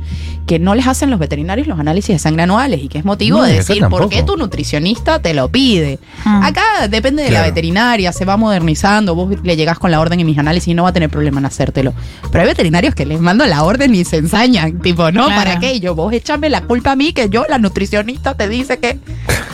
que 0.46 0.58
no 0.58 0.74
les 0.74 0.86
hacen 0.88 1.10
los 1.10 1.20
veterinarios 1.20 1.68
los 1.68 1.78
análisis 1.78 2.12
de 2.16 2.18
sangre 2.18 2.42
anuales 2.42 2.82
y 2.82 2.88
que 2.88 2.98
es 2.98 3.04
motivo 3.04 3.38
No, 3.38 3.44
de 3.44 3.54
decir, 3.54 3.84
¿por 3.88 4.08
qué 4.08 4.24
tu 4.24 4.36
nutricionista 4.36 5.20
te 5.22 5.32
lo 5.32 5.48
pide? 5.48 6.00
Mm. 6.24 6.42
Acá 6.42 6.62
depende 6.90 7.22
de 7.22 7.30
la 7.30 7.42
veterinaria, 7.42 8.12
se 8.12 8.24
va 8.24 8.36
modernizando, 8.36 9.14
vos 9.14 9.32
le 9.44 9.56
llegás 9.56 9.78
con 9.78 9.90
la 9.92 10.00
orden 10.00 10.18
y 10.20 10.24
mis 10.24 10.36
análisis 10.38 10.68
y 10.68 10.74
no 10.74 10.82
va 10.82 10.88
a 10.88 10.92
tener 10.92 11.08
problema 11.08 11.38
en 11.38 11.46
hacértelo. 11.46 11.94
Pero 12.32 12.42
hay 12.42 12.48
veterinarios 12.48 12.94
que 12.96 13.06
les 13.06 13.20
mando 13.20 13.46
la 13.46 13.62
orden 13.62 13.94
y 13.94 14.04
se 14.04 14.16
ensañan, 14.16 14.80
tipo, 14.80 15.10
no, 15.12 15.26
Claro. 15.26 15.40
¿para 15.44 15.60
qué? 15.60 15.74
Y 15.74 15.80
yo, 15.80 15.94
vos 15.94 16.12
échame 16.12 16.50
la 16.50 16.62
culpa 16.62 16.92
a 16.92 16.96
mí 16.96 17.12
que 17.12 17.28
yo, 17.30 17.44
la 17.48 17.58
nutricionista, 17.58 18.34
te 18.34 18.48
dice 18.48 18.78
que... 18.80 18.98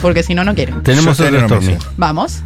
Porque 0.01 0.21
si 0.23 0.35
no, 0.35 0.43
no 0.43 0.53
quieren. 0.53 0.83
Tenemos 0.83 1.19
otro 1.19 1.59
que 1.59 1.77
Vamos. 2.17 2.41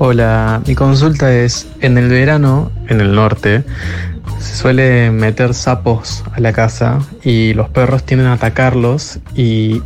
Hola, 0.00 0.60
mi 0.66 0.74
consulta 0.74 1.32
es, 1.32 1.68
en 1.80 1.96
el 1.96 2.08
verano, 2.08 2.72
en 2.88 3.00
el 3.00 3.14
norte, 3.14 3.62
se 4.40 4.56
suele 4.56 5.12
meter 5.12 5.54
sapos 5.54 6.24
a 6.32 6.40
la 6.40 6.52
casa 6.52 6.98
y 7.22 7.54
los 7.54 7.68
perros 7.68 8.02
tienden 8.02 8.26
a 8.26 8.32
atacarlos 8.32 9.20
y 9.36 9.82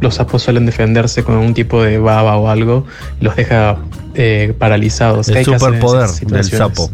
los 0.00 0.14
sapos 0.14 0.44
suelen 0.44 0.64
defenderse 0.64 1.24
con 1.24 1.38
un 1.38 1.54
tipo 1.54 1.82
de 1.82 1.98
baba 1.98 2.36
o 2.36 2.48
algo 2.48 2.86
y 3.20 3.24
los 3.24 3.34
deja 3.34 3.78
eh, 4.14 4.54
paralizados. 4.56 5.26
¿Qué 5.26 5.40
El 5.40 5.44
superpoder 5.44 6.08
del 6.08 6.44
sapo. 6.44 6.88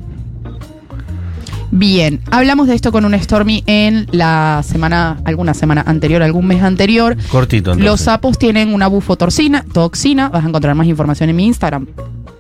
Bien, 1.71 2.21
hablamos 2.31 2.67
de 2.67 2.75
esto 2.75 2.93
con 2.93 3.05
un 3.05 3.15
Stormy 3.19 3.63
en 3.67 4.07
la 4.11 4.63
semana, 4.65 5.21
alguna 5.25 5.53
semana 5.53 5.83
anterior, 5.87 6.23
algún 6.23 6.47
mes 6.47 6.63
anterior. 6.63 7.17
Cortito, 7.31 7.73
entonces. 7.73 7.85
Los 7.85 8.01
sapos 8.01 8.39
tienen 8.39 8.73
una 8.73 8.87
bufotoxina, 8.87 9.65
toxina. 9.73 10.31
Vas 10.31 10.45
a 10.45 10.49
encontrar 10.49 10.75
más 10.75 10.87
información 10.87 11.29
en 11.29 11.37
mi 11.37 11.47
Instagram, 11.47 11.87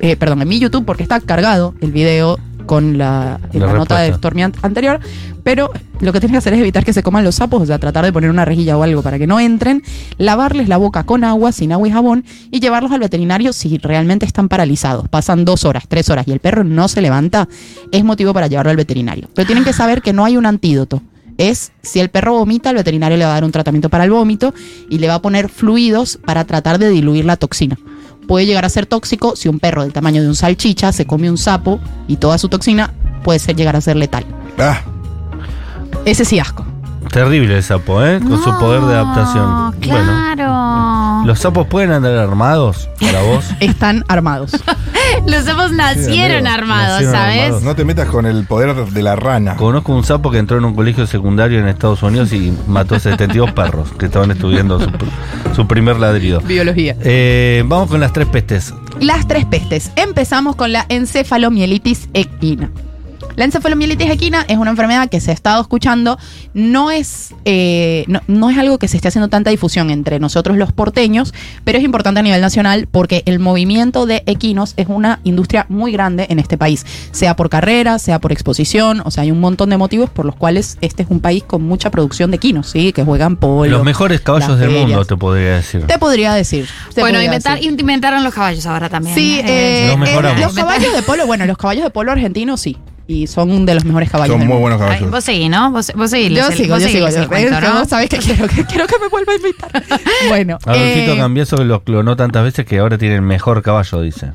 eh, 0.01 0.17
perdón, 0.17 0.43
en 0.43 0.49
mi 0.49 0.59
YouTube, 0.59 0.85
porque 0.85 1.03
está 1.03 1.21
cargado 1.21 1.75
el 1.81 1.93
video 1.93 2.39
con 2.69 2.97
la, 2.99 3.41
La 3.53 3.67
la 3.67 3.73
nota 3.73 3.99
de. 3.99 4.13
Stormy 4.15 4.43
an- 4.45 4.55
anterior. 4.63 5.01
Pero 5.43 5.71
lo 6.01 6.13
que 6.13 6.21
tienes 6.21 6.35
que 6.35 6.39
hacer 6.39 6.53
es 6.53 6.61
evitar 6.61 6.85
que 6.85 6.93
se 6.93 7.03
coman 7.03 7.25
los 7.25 7.37
sapos, 7.37 7.63
o 7.63 7.67
sea, 7.67 7.79
tratar 7.79 8.05
de 8.05 8.13
poner 8.13 8.29
una 8.31 8.45
rejilla 8.45 8.77
o 8.77 8.83
algo 8.83 9.03
para 9.03 9.19
que 9.19 9.27
no 9.27 9.41
entren, 9.41 9.83
lavarles 10.19 10.69
la 10.69 10.77
boca 10.77 11.05
con 11.05 11.25
agua, 11.25 11.53
sin 11.53 11.73
agua 11.73 11.89
y 11.89 11.91
jabón, 11.91 12.25
y 12.51 12.61
llevarlos 12.61 12.93
al 12.93 13.01
veterinario 13.01 13.53
si 13.53 13.79
realmente 13.79 14.27
están 14.27 14.49
paralizados. 14.49 15.09
Pasan 15.09 15.45
dos 15.45 15.65
horas, 15.65 15.85
tres 15.89 16.11
horas 16.11 16.29
y 16.29 16.33
el 16.33 16.41
perro 16.41 16.63
no 16.65 16.87
se 16.89 17.01
levanta, 17.01 17.49
es 17.91 18.05
motivo 18.05 18.35
para 18.35 18.47
llevarlo 18.47 18.71
al 18.71 18.77
veterinario. 18.77 19.29
Pero 19.35 19.47
tienen 19.47 19.65
que 19.65 19.73
saber 19.73 20.03
que 20.03 20.13
no 20.13 20.25
hay 20.25 20.37
un 20.37 20.45
antídoto. 20.47 21.01
es 21.39 21.73
si 21.83 22.01
el 22.01 22.11
perro 22.11 22.33
vomita, 22.35 22.69
el 22.71 22.77
veterinario 22.77 23.17
le 23.17 23.25
va 23.25 23.31
a 23.31 23.35
dar 23.35 23.45
un 23.45 23.53
tratamiento 23.53 23.89
para 23.89 24.05
el 24.05 24.11
vómito 24.11 24.53
y 24.91 24.99
le 24.99 25.09
va 25.09 25.15
a 25.15 25.23
poner 25.23 25.49
fluidos 25.49 26.19
para 26.27 26.45
tratar 26.45 26.79
de 26.79 26.91
diluir 26.91 27.25
la 27.25 27.37
toxina. 27.37 27.79
Puede 28.29 28.45
llegar 28.45 28.67
a 28.67 28.69
ser 28.69 28.85
tóxico 28.85 29.35
si 29.37 29.49
un 29.49 29.59
perro 29.59 29.83
del 29.83 29.95
tamaño 29.95 30.21
de 30.23 30.29
un 30.29 30.37
salchicha 30.37 30.93
se 30.93 31.07
come 31.07 31.31
un 31.31 31.39
sapo 31.39 31.81
y 32.07 32.19
toda 32.19 32.37
su 32.37 32.51
toxina 32.51 32.93
puede 33.25 33.39
ser, 33.39 33.57
llegar 33.57 33.75
a 33.75 33.81
ser 33.81 33.97
letal. 33.97 34.27
Ah, 34.59 34.83
Ese 36.05 36.27
sí 36.27 36.39
asco. 36.39 36.65
Terrible 37.11 37.57
el 37.57 37.63
sapo, 37.63 38.05
¿eh? 38.05 38.21
Con 38.21 38.43
su 38.43 38.57
poder 38.59 38.83
de 38.83 38.95
adaptación. 38.95 39.75
Bueno, 39.87 40.13
Claro. 40.37 41.25
¿los 41.27 41.39
sapos 41.39 41.67
pueden 41.67 41.91
andar 41.93 42.13
armados 42.17 42.89
para 43.01 43.23
vos? 43.23 43.45
Están 43.61 44.05
armados. 44.09 44.53
Los 45.27 45.45
sapos 45.45 45.73
nacieron 45.73 46.47
armados, 46.47 47.01
Nacieron 47.03 47.15
¿sabes? 47.15 47.43
armados. 47.45 47.63
no 47.63 47.75
te 47.75 47.85
metas 47.85 48.09
con 48.09 48.27
el 48.27 48.45
poder 48.47 48.75
de 48.77 49.03
la 49.03 49.17
rana. 49.17 49.57
Conozco 49.57 49.93
un 49.93 50.05
sapo 50.05 50.31
que 50.31 50.39
entró 50.39 50.59
en 50.59 50.65
un 50.67 50.75
colegio 50.75 51.07
secundario 51.07 51.59
en 51.59 51.67
Estados 51.67 52.03
Unidos 52.03 52.33
y 52.33 52.53
mató 52.67 52.99
72 53.01 53.53
perros 53.53 53.89
que 53.99 54.07
estaban 54.07 54.31
estudiando 54.31 54.79
su, 54.79 54.91
su 55.57 55.67
primer 55.67 55.99
ladrido. 55.99 56.41
Biología. 56.43 56.95
Eh, 57.01 57.65
vamos 57.67 57.89
con 57.91 58.01
las 58.01 58.13
tres 58.13 58.27
pestes. 58.29 58.73
Las 59.01 59.27
tres 59.27 59.45
pestes. 59.47 59.91
Empezamos 59.97 60.57
con 60.57 60.73
la 60.73 60.85
encefalomielitis 60.89 62.09
equina. 62.15 62.71
La 63.39 63.45
encefalomielitis 63.45 64.11
equina 64.11 64.45
es 64.49 64.59
una 64.59 64.71
enfermedad 64.71 65.09
que 65.09 65.21
se 65.21 65.31
ha 65.31 65.35
estado 65.35 65.63
escuchando, 65.63 66.19
no 66.55 66.91
es, 66.91 67.33
eh, 67.45 68.05
no, 68.09 68.21
no 68.27 68.51
es 68.51 68.59
algo 68.59 68.79
que 68.79 68.89
se 68.89 68.97
esté 68.97 69.07
haciendo 69.09 69.29
tanta 69.29 69.51
difusión 69.51 69.91
entre 69.91 70.19
nosotros 70.19 70.57
los 70.57 70.73
porteños, 70.73 71.33
pero 71.63 71.79
es 71.79 71.85
importante 71.85 72.19
a 72.19 72.23
nivel 72.25 72.41
nacional 72.41 72.89
porque 72.91 73.23
el 73.27 73.39
movimiento 73.39 74.07
de 74.07 74.25
equinos 74.27 74.75
es 74.77 74.89
una 74.89 75.21
industria 75.23 75.67
muy 75.69 75.93
grande 75.93 76.27
en 76.31 76.41
este 76.41 76.59
país, 76.59 76.85
sea 77.13 77.37
por 77.37 77.49
carrera, 77.49 78.01
sea 78.01 78.19
por 78.19 78.33
exposición, 78.33 79.03
o 79.05 79.13
sea, 79.13 79.23
hay 79.23 79.31
un 79.31 79.39
montón 79.39 79.71
de 79.71 79.77
motivos 79.77 80.11
por 80.11 80.27
los 80.27 80.35
cuales 80.35 80.77
este 80.81 81.05
es 81.05 81.09
un 81.09 81.21
país 81.21 81.45
con 81.45 81.63
mucha 81.63 81.93
producción 81.93 82.33
de 82.33 82.39
equinos, 82.39 82.69
¿sí? 82.69 82.93
Que 82.93 83.05
juegan 83.05 83.37
polo. 83.37 83.71
Los 83.71 83.85
mejores 83.85 84.21
caballos 84.21 84.59
del 84.59 84.71
mundo, 84.71 85.05
te 85.05 85.17
podría 85.17 85.55
decir. 85.59 85.87
Te 85.87 85.97
podría 85.99 86.35
decir. 86.35 86.67
te 86.93 87.03
Bueno, 87.03 87.19
podría 87.19 87.31
inventar- 87.35 87.55
decir. 87.59 87.79
inventaron 87.81 88.25
los 88.25 88.35
caballos 88.35 88.67
ahora 88.67 88.89
también. 88.89 89.15
Sí, 89.15 89.39
Eh, 89.39 89.45
eh, 89.47 89.85
Los 89.87 89.95
eh, 89.95 89.99
mejoramos. 89.99 90.41
los 90.41 90.55
caballos 90.55 90.93
de 90.93 91.03
polo, 91.03 91.25
bueno, 91.27 91.47
los 91.47 91.57
caballos 91.57 91.85
de 91.85 91.91
polo 91.91 92.11
argentinos 92.11 92.61
sí. 92.61 92.77
Y 93.11 93.27
son 93.27 93.65
de 93.65 93.75
los 93.75 93.85
mejores 93.87 94.11
caballos. 94.11 94.35
Son 94.35 94.41
del 94.41 94.49
muy 94.49 94.59
mundo. 94.59 94.69
buenos 94.77 94.81
ay, 94.83 94.89
caballos. 94.99 95.11
vos 95.11 95.25
seguís, 95.25 95.49
¿no? 95.51 95.73
Vos, 95.73 95.91
vos 95.97 96.11
seguís. 96.11 96.31
Yo 96.39 96.53
sigo, 96.53 96.75
vos 96.75 96.83
yo 96.83 96.89
sigo. 96.91 97.09
yo- 97.09 97.27
cuento, 97.27 97.57
eh, 97.57 97.61
¿no? 97.63 97.79
vos 97.81 97.89
sabés 97.89 98.11
que 98.11 98.19
quiero, 98.19 98.47
que 98.47 98.65
quiero 98.67 98.87
que 98.87 98.99
me 99.01 99.09
vuelva 99.09 99.33
a 99.33 99.37
invitar. 99.37 99.83
Bueno. 100.29 100.59
Adolfito 100.67 101.13
eh, 101.15 101.17
Cambiaso 101.17 101.57
que 101.57 101.65
los 101.65 101.83
clonó 101.83 102.17
tantas 102.17 102.45
veces 102.45 102.67
que 102.67 102.79
ahora 102.79 102.99
tiene 102.99 103.15
el 103.17 103.23
mejor 103.23 103.63
caballo, 103.63 104.03
dice. 104.03 104.33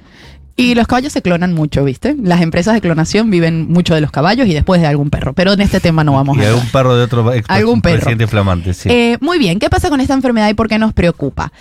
y 0.55 0.73
los 0.73 0.87
caballos 0.87 1.13
se 1.13 1.21
clonan 1.21 1.53
mucho, 1.53 1.83
¿viste? 1.83 2.15
Las 2.19 2.41
empresas 2.41 2.73
de 2.73 2.81
clonación 2.81 3.29
viven 3.29 3.71
mucho 3.71 3.93
de 3.93 4.01
los 4.01 4.09
caballos 4.09 4.47
y 4.47 4.53
después 4.55 4.81
de 4.81 4.87
algún 4.87 5.11
perro. 5.11 5.33
Pero 5.33 5.53
en 5.53 5.61
este 5.61 5.79
tema 5.79 6.03
no 6.03 6.13
vamos 6.15 6.35
Y 6.37 6.41
a 6.41 6.47
algún 6.47 6.59
hablar. 6.61 6.71
perro 6.73 6.95
de 6.95 7.03
otro 7.03 7.31
Algún 7.49 7.81
perro. 7.83 7.95
presidente 7.97 8.25
flamante, 8.25 8.73
sí. 8.73 8.89
Eh, 8.91 9.17
muy 9.21 9.37
bien, 9.37 9.59
¿qué 9.59 9.69
pasa 9.69 9.89
con 9.89 10.01
esta 10.01 10.15
enfermedad 10.15 10.49
y 10.49 10.55
por 10.55 10.67
qué 10.67 10.79
nos 10.79 10.93
preocupa? 10.93 11.51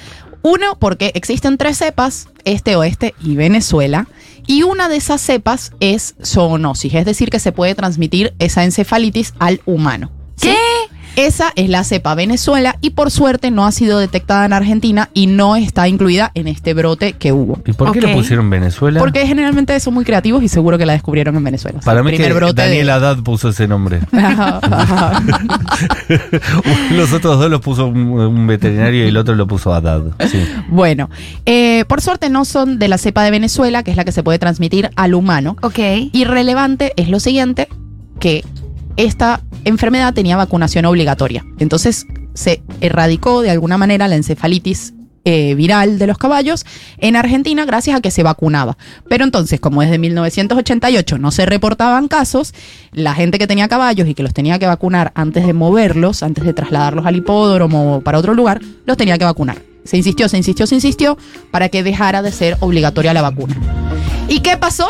Uno, 0.41 0.77
porque 0.81 1.13
existen 1.15 1.57
tres 1.59 1.77
cepas, 1.79 2.29
este, 2.45 2.75
oeste 2.75 3.15
y 3.23 3.37
Venezuela, 3.37 4.09
y 4.47 4.63
una 4.63 4.89
de 4.89 4.97
esas 4.97 5.21
cepas 5.21 5.73
es 5.81 6.15
zoonosis, 6.25 6.95
es 6.95 7.05
decir, 7.05 7.31
que 7.31 7.39
se 7.39 7.53
puede 7.53 7.75
transmitir 7.75 8.35
esa 8.39 8.65
encefalitis 8.65 9.35
al 9.39 9.61
humano. 9.67 10.11
¿sí? 10.37 10.55
Esa 11.17 11.53
es 11.57 11.69
la 11.69 11.85
cepa 11.85 12.15
Venezuela 12.15 12.77
y 12.81 12.91
por 12.91 13.11
suerte 13.11 13.51
no 13.51 13.67
ha 13.67 13.73
sido 13.73 13.99
detectada 13.99 14.47
en 14.47 14.53
Argentina 14.53 15.11
y 15.13 15.27
no 15.27 15.57
está 15.57 15.89
incluida 15.89 16.31
en 16.35 16.49
este 16.49 16.75
brote 16.75 17.15
que 17.15 17.33
hubo. 17.33 17.59
¿Y 17.67 17.73
por 17.73 17.93
qué 17.93 17.99
ok. 17.99 18.05
le 18.07 18.15
pusieron 18.15 18.49
Venezuela? 18.51 19.01
Porque 19.01 19.27
generalmente 19.27 19.79
son 19.81 19.95
muy 19.95 20.05
creativos 20.05 20.43
y 20.43 20.49
seguro 20.49 20.79
que 20.79 20.87
la 20.87 20.93
descubrieron 20.95 21.37
en 21.37 21.45
Venezuela. 21.45 21.81
Para 21.85 22.03
mí 22.03 22.17
que 22.17 22.33
brote 22.33 22.63
de- 22.63 22.69
Daniel 22.69 22.91
Haddad 22.91 23.19
puso 23.19 23.51
ese 23.51 23.69
nombre. 23.69 24.01
Los 26.93 27.13
otros 27.13 27.39
dos 27.39 27.51
los 27.51 27.61
puso 27.61 27.87
un, 27.87 27.99
un 27.99 28.47
veterinario 28.47 29.05
y 29.05 29.09
el 29.09 29.17
otro 29.17 29.35
lo 29.35 29.47
puso 29.47 29.73
Haddad. 29.73 30.03
Sí. 30.31 30.43
bueno, 30.69 31.11
eh, 31.47 31.85
por 31.89 32.01
suerte 32.01 32.31
no 32.31 32.45
son 32.45 32.79
de 32.79 32.89
la 32.89 32.99
cepa 32.99 33.25
de 33.25 33.31
Venezuela, 33.31 33.83
que 33.83 33.91
es 33.91 33.97
la 33.97 34.05
que 34.05 34.13
se 34.13 34.23
puede 34.23 34.39
transmitir 34.39 34.91
al 34.97 35.15
humano. 35.15 35.57
Ok. 35.63 35.79
Irrelevante 36.13 36.93
es 36.97 37.09
lo 37.09 37.21
siguiente, 37.21 37.69
que 38.21 38.45
esta 38.97 39.43
enfermedad 39.65 40.15
tenía 40.15 40.37
vacunación 40.37 40.85
obligatoria. 40.85 41.45
Entonces 41.59 42.07
se 42.35 42.63
erradicó 42.81 43.43
de 43.43 43.51
alguna 43.51 43.79
manera 43.79 44.09
la 44.09 44.17
encefalitis 44.17 44.95
eh, 45.25 45.55
viral 45.55 46.01
de 46.01 46.09
los 46.09 46.19
caballos 46.19 46.67
en 46.99 47.15
Argentina 47.15 47.65
gracias 47.65 47.97
a 47.97 48.01
que 48.01 48.11
se 48.11 48.25
vacunaba. 48.25 48.77
Pero 49.09 49.23
entonces, 49.23 49.61
como 49.61 49.81
desde 49.81 49.99
1988 49.99 51.19
no 51.19 51.31
se 51.31 51.47
reportaban 51.47 52.09
casos, 52.09 52.53
la 52.93 53.15
gente 53.15 53.39
que 53.39 53.47
tenía 53.47 53.69
caballos 53.69 54.09
y 54.09 54.15
que 54.15 54.25
los 54.25 54.35
tenía 54.35 54.59
que 54.59 54.67
vacunar 54.67 55.13
antes 55.15 55.47
de 55.47 55.53
moverlos, 55.53 56.25
antes 56.25 56.45
de 56.45 56.53
trasladarlos 56.53 57.07
al 57.07 57.15
hipódromo 57.15 57.97
o 57.97 58.01
para 58.01 58.19
otro 58.19 58.35
lugar, 58.35 58.61
los 58.85 58.97
tenía 58.97 59.17
que 59.17 59.25
vacunar. 59.25 59.63
Se 59.85 59.97
insistió, 59.97 60.29
se 60.29 60.39
insistió, 60.39 60.67
se 60.67 60.75
insistió 60.75 61.17
para 61.53 61.69
que 61.69 61.85
dejara 61.85 62.23
de 62.23 62.33
ser 62.33 62.57
obligatoria 62.59 63.15
la 63.15 63.23
vacuna. 63.23 63.57
¿Y 64.29 64.41
qué 64.41 64.57
pasó? 64.57 64.89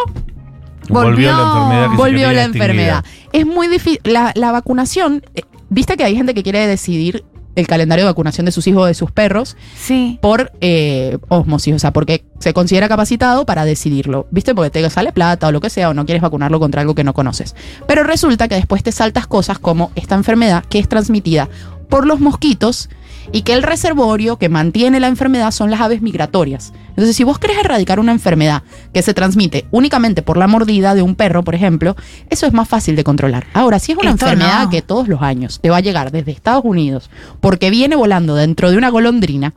Volvió, 0.93 1.31
la 1.31 1.37
Volvió. 1.39 1.53
enfermedad 1.63 1.85
que 1.91 1.91
se 1.91 1.97
volvió 2.03 2.33
la 2.33 2.43
enfermedad. 2.45 3.05
Es 3.33 3.47
muy 3.47 3.69
difícil. 3.69 4.01
La, 4.05 4.33
la 4.35 4.53
vacunación, 4.53 5.23
eh, 5.35 5.43
viste 5.71 5.97
que 5.97 6.05
hay 6.05 6.17
gente 6.17 6.35
que 6.35 6.43
quiere 6.43 6.67
decidir 6.67 7.25
el 7.55 7.67
calendario 7.67 8.05
de 8.07 8.11
vacunación 8.11 8.47
de 8.47 8.53
sus 8.53 8.67
hijos 8.67 8.83
o 8.83 8.87
de 8.87 8.95
sus 8.95 9.11
perros 9.11 9.59
Sí. 9.77 10.19
por 10.23 10.53
eh, 10.63 11.19
osmosis, 11.29 11.75
o 11.75 11.79
sea, 11.79 11.93
porque 11.93 12.25
se 12.39 12.55
considera 12.55 12.89
capacitado 12.89 13.45
para 13.45 13.67
decidirlo, 13.67 14.27
¿viste? 14.31 14.55
Porque 14.55 14.71
te 14.71 14.89
sale 14.89 15.13
plata 15.13 15.49
o 15.49 15.53
lo 15.53 15.61
que 15.61 15.69
sea, 15.69 15.91
o 15.91 15.95
no 15.95 16.07
quieres 16.07 16.23
vacunarlo 16.23 16.59
contra 16.59 16.81
algo 16.81 16.95
que 16.95 17.05
no 17.05 17.13
conoces. 17.13 17.55
Pero 17.87 18.05
resulta 18.05 18.49
que 18.49 18.55
después 18.55 18.83
te 18.83 18.91
saltas 18.91 19.27
cosas 19.27 19.59
como 19.59 19.93
esta 19.97 20.15
enfermedad 20.15 20.65
que 20.65 20.79
es 20.79 20.89
transmitida 20.89 21.51
por 21.91 22.07
los 22.07 22.21
mosquitos 22.21 22.89
y 23.31 23.43
que 23.43 23.53
el 23.53 23.63
reservorio 23.63 24.37
que 24.39 24.49
mantiene 24.49 24.99
la 25.01 25.09
enfermedad 25.09 25.51
son 25.53 25.71
las 25.71 25.81
aves 25.81 26.03
migratorias. 26.03 26.73
Entonces, 26.91 27.15
si 27.17 27.25
vos 27.25 27.39
querés 27.39 27.59
erradicar 27.59 28.01
una 28.01 28.13
enfermedad 28.13 28.63
que 28.93 29.03
se 29.03 29.15
transmite 29.15 29.67
únicamente 29.71 30.23
por 30.23 30.37
la 30.37 30.47
mordida 30.47 30.95
de 30.95 31.03
un 31.03 31.15
perro, 31.15 31.43
por 31.43 31.55
ejemplo, 31.55 31.95
eso 32.31 32.47
es 32.47 32.53
más 32.53 32.69
fácil 32.69 32.97
de 32.97 33.05
controlar. 33.05 33.47
Ahora, 33.55 33.79
si 33.79 33.93
es 33.93 33.99
una 33.99 34.11
Esto 34.11 34.25
enfermedad 34.27 34.65
no. 34.65 34.71
que 34.71 34.83
todos 34.83 35.09
los 35.09 35.23
años 35.23 35.61
te 35.63 35.71
va 35.71 35.77
a 35.79 35.81
llegar 35.81 36.11
desde 36.11 36.33
Estados 36.33 36.65
Unidos 36.65 37.11
porque 37.41 37.71
viene 37.71 37.97
volando 37.97 38.35
dentro 38.35 38.71
de 38.71 38.77
una 38.77 38.91
golondrina, 38.91 39.55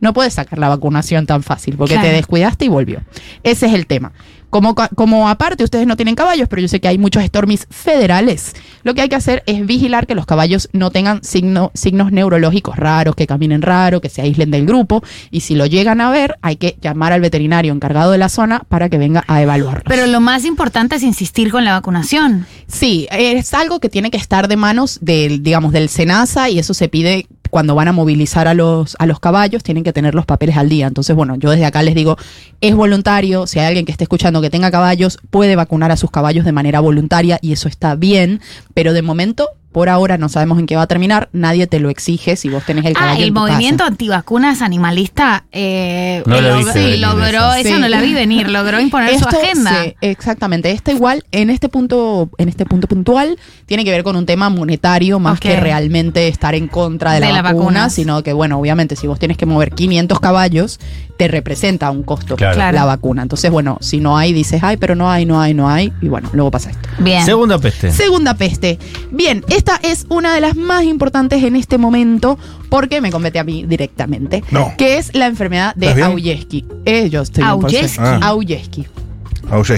no 0.00 0.12
puedes 0.12 0.34
sacar 0.34 0.58
la 0.58 0.68
vacunación 0.68 1.26
tan 1.26 1.42
fácil 1.42 1.76
porque 1.76 1.94
Claro. 1.94 2.08
te 2.08 2.14
descuidaste 2.14 2.64
y 2.64 2.68
volvió. 2.68 3.02
Ese 3.42 3.66
es 3.66 3.74
el 3.74 3.86
tema. 3.86 4.12
Como, 4.52 4.74
como 4.74 5.30
aparte 5.30 5.64
ustedes 5.64 5.86
no 5.86 5.96
tienen 5.96 6.14
caballos, 6.14 6.46
pero 6.46 6.60
yo 6.60 6.68
sé 6.68 6.78
que 6.78 6.86
hay 6.88 6.98
muchos 6.98 7.24
stormis 7.24 7.66
federales, 7.70 8.52
lo 8.82 8.92
que 8.92 9.00
hay 9.00 9.08
que 9.08 9.16
hacer 9.16 9.42
es 9.46 9.64
vigilar 9.64 10.06
que 10.06 10.14
los 10.14 10.26
caballos 10.26 10.68
no 10.74 10.90
tengan 10.90 11.22
signo- 11.24 11.70
signos 11.72 12.12
neurológicos 12.12 12.76
raros, 12.76 13.16
que 13.16 13.26
caminen 13.26 13.62
raro, 13.62 14.02
que 14.02 14.10
se 14.10 14.20
aíslen 14.20 14.50
del 14.50 14.66
grupo, 14.66 15.02
y 15.30 15.40
si 15.40 15.54
lo 15.54 15.64
llegan 15.64 16.02
a 16.02 16.10
ver, 16.10 16.36
hay 16.42 16.56
que 16.56 16.76
llamar 16.82 17.14
al 17.14 17.22
veterinario 17.22 17.72
encargado 17.72 18.12
de 18.12 18.18
la 18.18 18.28
zona 18.28 18.60
para 18.68 18.90
que 18.90 18.98
venga 18.98 19.24
a 19.26 19.40
evaluarlos. 19.40 19.84
Pero 19.88 20.06
lo 20.06 20.20
más 20.20 20.44
importante 20.44 20.96
es 20.96 21.02
insistir 21.02 21.50
con 21.50 21.64
la 21.64 21.72
vacunación. 21.72 22.44
Sí, 22.66 23.08
es 23.10 23.54
algo 23.54 23.80
que 23.80 23.88
tiene 23.88 24.10
que 24.10 24.18
estar 24.18 24.48
de 24.48 24.56
manos 24.56 24.98
del, 25.00 25.42
digamos, 25.42 25.72
del 25.72 25.88
SENASA 25.88 26.50
y 26.50 26.58
eso 26.58 26.74
se 26.74 26.90
pide 26.90 27.26
cuando 27.52 27.74
van 27.74 27.86
a 27.86 27.92
movilizar 27.92 28.48
a 28.48 28.54
los, 28.54 28.96
a 28.98 29.04
los 29.04 29.20
caballos, 29.20 29.62
tienen 29.62 29.84
que 29.84 29.92
tener 29.92 30.14
los 30.14 30.24
papeles 30.24 30.56
al 30.56 30.70
día. 30.70 30.86
Entonces, 30.86 31.14
bueno, 31.14 31.36
yo 31.36 31.50
desde 31.50 31.66
acá 31.66 31.82
les 31.82 31.94
digo, 31.94 32.16
es 32.62 32.74
voluntario, 32.74 33.46
si 33.46 33.58
hay 33.58 33.66
alguien 33.66 33.84
que 33.84 33.92
esté 33.92 34.04
escuchando 34.04 34.40
que 34.40 34.48
tenga 34.48 34.70
caballos, 34.70 35.18
puede 35.28 35.54
vacunar 35.54 35.92
a 35.92 35.98
sus 35.98 36.10
caballos 36.10 36.46
de 36.46 36.52
manera 36.52 36.80
voluntaria 36.80 37.38
y 37.42 37.52
eso 37.52 37.68
está 37.68 37.94
bien, 37.94 38.40
pero 38.72 38.94
de 38.94 39.02
momento, 39.02 39.50
por 39.72 39.88
ahora 39.88 40.18
no 40.18 40.28
sabemos 40.28 40.58
en 40.58 40.66
qué 40.66 40.76
va 40.76 40.82
a 40.82 40.86
terminar, 40.86 41.28
nadie 41.32 41.66
te 41.66 41.80
lo 41.80 41.90
exige 41.90 42.36
si 42.36 42.48
vos 42.48 42.62
tenés 42.64 42.84
el 42.84 42.92
caballo. 42.94 43.12
Ah, 43.14 43.16
el 43.16 43.28
en 43.28 43.34
tu 43.34 43.40
casa. 43.40 43.52
movimiento 43.52 43.84
antivacunas 43.84 44.62
animalista 44.62 45.44
eh, 45.52 46.22
No 46.26 46.40
logró, 46.40 46.72
Sí. 46.72 47.72
no 47.80 47.88
la 47.88 48.00
vi 48.00 48.14
venir, 48.14 48.48
logró 48.48 48.80
imponer 48.80 49.18
su 49.18 49.26
agenda. 49.28 49.82
sí, 49.84 49.94
exactamente. 50.00 50.70
Esto 50.70 50.90
igual, 50.90 51.24
en 51.32 51.50
este 51.50 51.68
punto, 51.68 52.30
en 52.38 52.48
este 52.48 52.66
punto 52.66 52.86
puntual, 52.86 53.38
tiene 53.66 53.84
que 53.84 53.90
ver 53.90 54.02
con 54.04 54.16
un 54.16 54.26
tema 54.26 54.48
monetario 54.50 55.18
más 55.18 55.40
que 55.40 55.56
realmente 55.58 56.28
estar 56.28 56.54
en 56.54 56.68
contra 56.68 57.12
de, 57.12 57.20
De 57.20 57.26
la, 57.26 57.32
la 57.32 57.42
vacuna, 57.42 57.62
vacuna. 57.64 57.90
sino 57.90 58.22
que, 58.22 58.32
bueno, 58.32 58.58
obviamente, 58.58 58.96
si 58.96 59.06
vos 59.06 59.18
tienes 59.18 59.36
que 59.36 59.46
mover 59.46 59.72
500 59.72 60.20
caballos, 60.20 60.78
te 61.22 61.28
representa 61.28 61.88
un 61.92 62.02
costo 62.02 62.34
Claro. 62.34 62.56
Claro. 62.56 62.74
la 62.76 62.84
vacuna. 62.84 63.22
Entonces, 63.22 63.48
bueno, 63.50 63.78
si 63.80 64.00
no 64.00 64.18
hay, 64.18 64.32
dices, 64.32 64.60
ay, 64.64 64.76
pero 64.76 64.96
no 64.96 65.08
hay, 65.08 65.24
no 65.24 65.40
hay, 65.40 65.54
no 65.54 65.68
hay, 65.68 65.92
y 66.02 66.08
bueno, 66.08 66.28
luego 66.32 66.50
pasa 66.50 66.70
esto. 66.70 66.88
Bien. 66.98 67.24
Segunda 67.24 67.58
peste. 67.58 67.92
Segunda 67.92 68.34
peste. 68.34 68.78
Bien, 69.12 69.44
esta 69.48 69.78
es 69.82 70.06
una 70.08 70.34
de 70.34 70.40
las 70.40 70.56
más 70.56 70.82
importantes 70.82 71.44
en 71.44 71.54
este 71.54 71.78
momento 71.78 72.38
porque 72.68 73.00
me 73.00 73.12
compete 73.12 73.38
a 73.38 73.44
mí 73.44 73.64
directamente. 73.68 74.42
No. 74.50 74.72
Que 74.76 74.98
es 74.98 75.14
la 75.14 75.26
enfermedad 75.26 75.74
de. 75.76 76.02
Auyeski. 76.02 76.64
Eh, 76.84 77.08
yo 77.08 77.22
estoy. 77.22 77.44
Ah. 77.44 78.32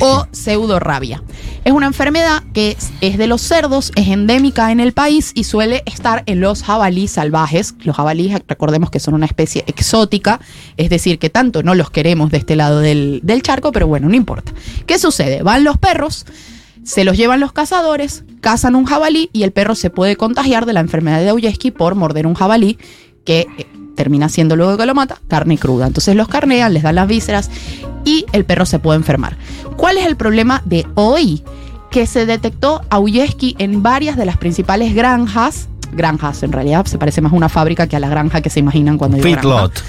O 0.02 0.26
pseudorrabia. 0.30 1.22
Es 1.64 1.72
una 1.72 1.86
enfermedad 1.86 2.42
que 2.52 2.72
es, 2.72 2.92
es 3.00 3.18
de 3.18 3.26
los 3.26 3.40
cerdos, 3.42 3.92
es 3.96 4.08
endémica 4.08 4.70
en 4.70 4.80
el 4.80 4.92
país 4.92 5.32
y 5.34 5.44
suele 5.44 5.82
estar 5.86 6.22
en 6.26 6.40
los 6.40 6.62
jabalíes 6.62 7.12
salvajes. 7.12 7.74
Los 7.82 7.96
jabalíes, 7.96 8.40
recordemos 8.46 8.90
que 8.90 9.00
son 9.00 9.14
una 9.14 9.26
especie 9.26 9.64
exótica, 9.66 10.40
es 10.76 10.90
decir, 10.90 11.18
que 11.18 11.30
tanto 11.30 11.62
no 11.62 11.74
los 11.74 11.90
queremos 11.90 12.30
de 12.30 12.38
este 12.38 12.56
lado 12.56 12.80
del, 12.80 13.20
del 13.22 13.42
charco, 13.42 13.72
pero 13.72 13.86
bueno, 13.86 14.08
no 14.08 14.14
importa. 14.14 14.52
¿Qué 14.86 14.98
sucede? 14.98 15.42
Van 15.42 15.64
los 15.64 15.76
perros, 15.78 16.24
se 16.84 17.04
los 17.04 17.16
llevan 17.16 17.40
los 17.40 17.52
cazadores, 17.52 18.24
cazan 18.40 18.74
un 18.74 18.84
jabalí 18.84 19.30
y 19.32 19.42
el 19.42 19.52
perro 19.52 19.74
se 19.74 19.90
puede 19.90 20.16
contagiar 20.16 20.66
de 20.66 20.74
la 20.74 20.80
enfermedad 20.80 21.20
de 21.20 21.30
Auyeski 21.30 21.70
por 21.70 21.94
morder 21.94 22.26
un 22.26 22.34
jabalí 22.34 22.78
que 23.24 23.46
eh, 23.58 23.66
termina 23.94 24.28
siendo 24.28 24.56
luego 24.56 24.76
que 24.76 24.86
lo 24.86 24.94
mata 24.94 25.18
carne 25.28 25.58
cruda. 25.58 25.86
Entonces 25.86 26.14
los 26.16 26.28
carnean, 26.28 26.72
les 26.74 26.82
dan 26.82 26.94
las 26.96 27.06
vísceras 27.08 27.50
y 28.04 28.26
el 28.32 28.44
perro 28.44 28.66
se 28.66 28.78
puede 28.78 28.96
enfermar. 28.98 29.36
¿Cuál 29.76 29.96
es 29.98 30.06
el 30.06 30.16
problema 30.16 30.62
de 30.64 30.86
hoy? 30.94 31.42
Que 31.90 32.06
se 32.06 32.26
detectó 32.26 32.82
Auyeski 32.90 33.54
en 33.58 33.82
varias 33.82 34.16
de 34.16 34.24
las 34.26 34.36
principales 34.36 34.94
granjas. 34.94 35.68
Granjas, 35.92 36.42
en 36.42 36.50
realidad 36.52 36.86
se 36.86 36.98
parece 36.98 37.20
más 37.20 37.32
a 37.32 37.36
una 37.36 37.48
fábrica 37.48 37.86
que 37.86 37.94
a 37.96 38.00
la 38.00 38.08
granja 38.08 38.40
que 38.40 38.50
se 38.50 38.58
imaginan 38.60 38.98
cuando 38.98 39.16
digo. 39.16 39.28
Feedlot. 39.28 39.82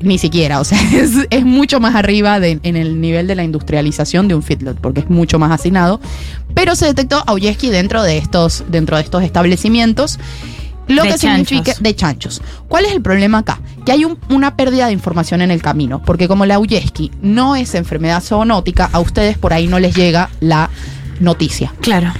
Ni 0.00 0.16
siquiera, 0.16 0.58
o 0.60 0.64
sea, 0.64 0.78
es, 0.94 1.12
es 1.28 1.44
mucho 1.44 1.78
más 1.78 1.94
arriba 1.94 2.40
de- 2.40 2.58
en 2.62 2.76
el 2.76 3.00
nivel 3.02 3.26
de 3.26 3.34
la 3.34 3.44
industrialización 3.44 4.26
de 4.28 4.34
un 4.34 4.42
feedlot, 4.42 4.78
porque 4.80 5.00
es 5.00 5.10
mucho 5.10 5.38
más 5.38 5.50
hacinado. 5.52 6.00
Pero 6.54 6.74
se 6.74 6.86
detectó 6.86 7.22
Auyeski 7.26 7.68
dentro 7.68 8.02
de 8.02 8.16
estos, 8.16 8.64
dentro 8.68 8.96
de 8.96 9.02
estos 9.02 9.22
establecimientos. 9.22 10.18
Lo 10.94 11.02
De 11.02 11.08
que 11.10 11.18
significa 11.18 11.62
chanchos. 11.64 11.82
de 11.82 11.96
chanchos. 11.96 12.42
¿Cuál 12.68 12.84
es 12.86 12.92
el 12.92 13.02
problema 13.02 13.38
acá? 13.38 13.60
Que 13.84 13.92
hay 13.92 14.04
un- 14.04 14.18
una 14.30 14.56
pérdida 14.56 14.86
de 14.86 14.92
información 14.92 15.42
en 15.42 15.50
el 15.50 15.62
camino, 15.62 16.02
porque 16.04 16.28
como 16.28 16.46
la 16.46 16.54
Auyeski 16.56 17.10
no 17.22 17.56
es 17.56 17.74
enfermedad 17.74 18.22
zoonótica, 18.22 18.88
a 18.92 19.00
ustedes 19.00 19.38
por 19.38 19.52
ahí 19.52 19.66
no 19.66 19.78
les 19.78 19.94
llega 19.96 20.30
la 20.40 20.70
noticia. 21.20 21.72
Claro. 21.80 22.12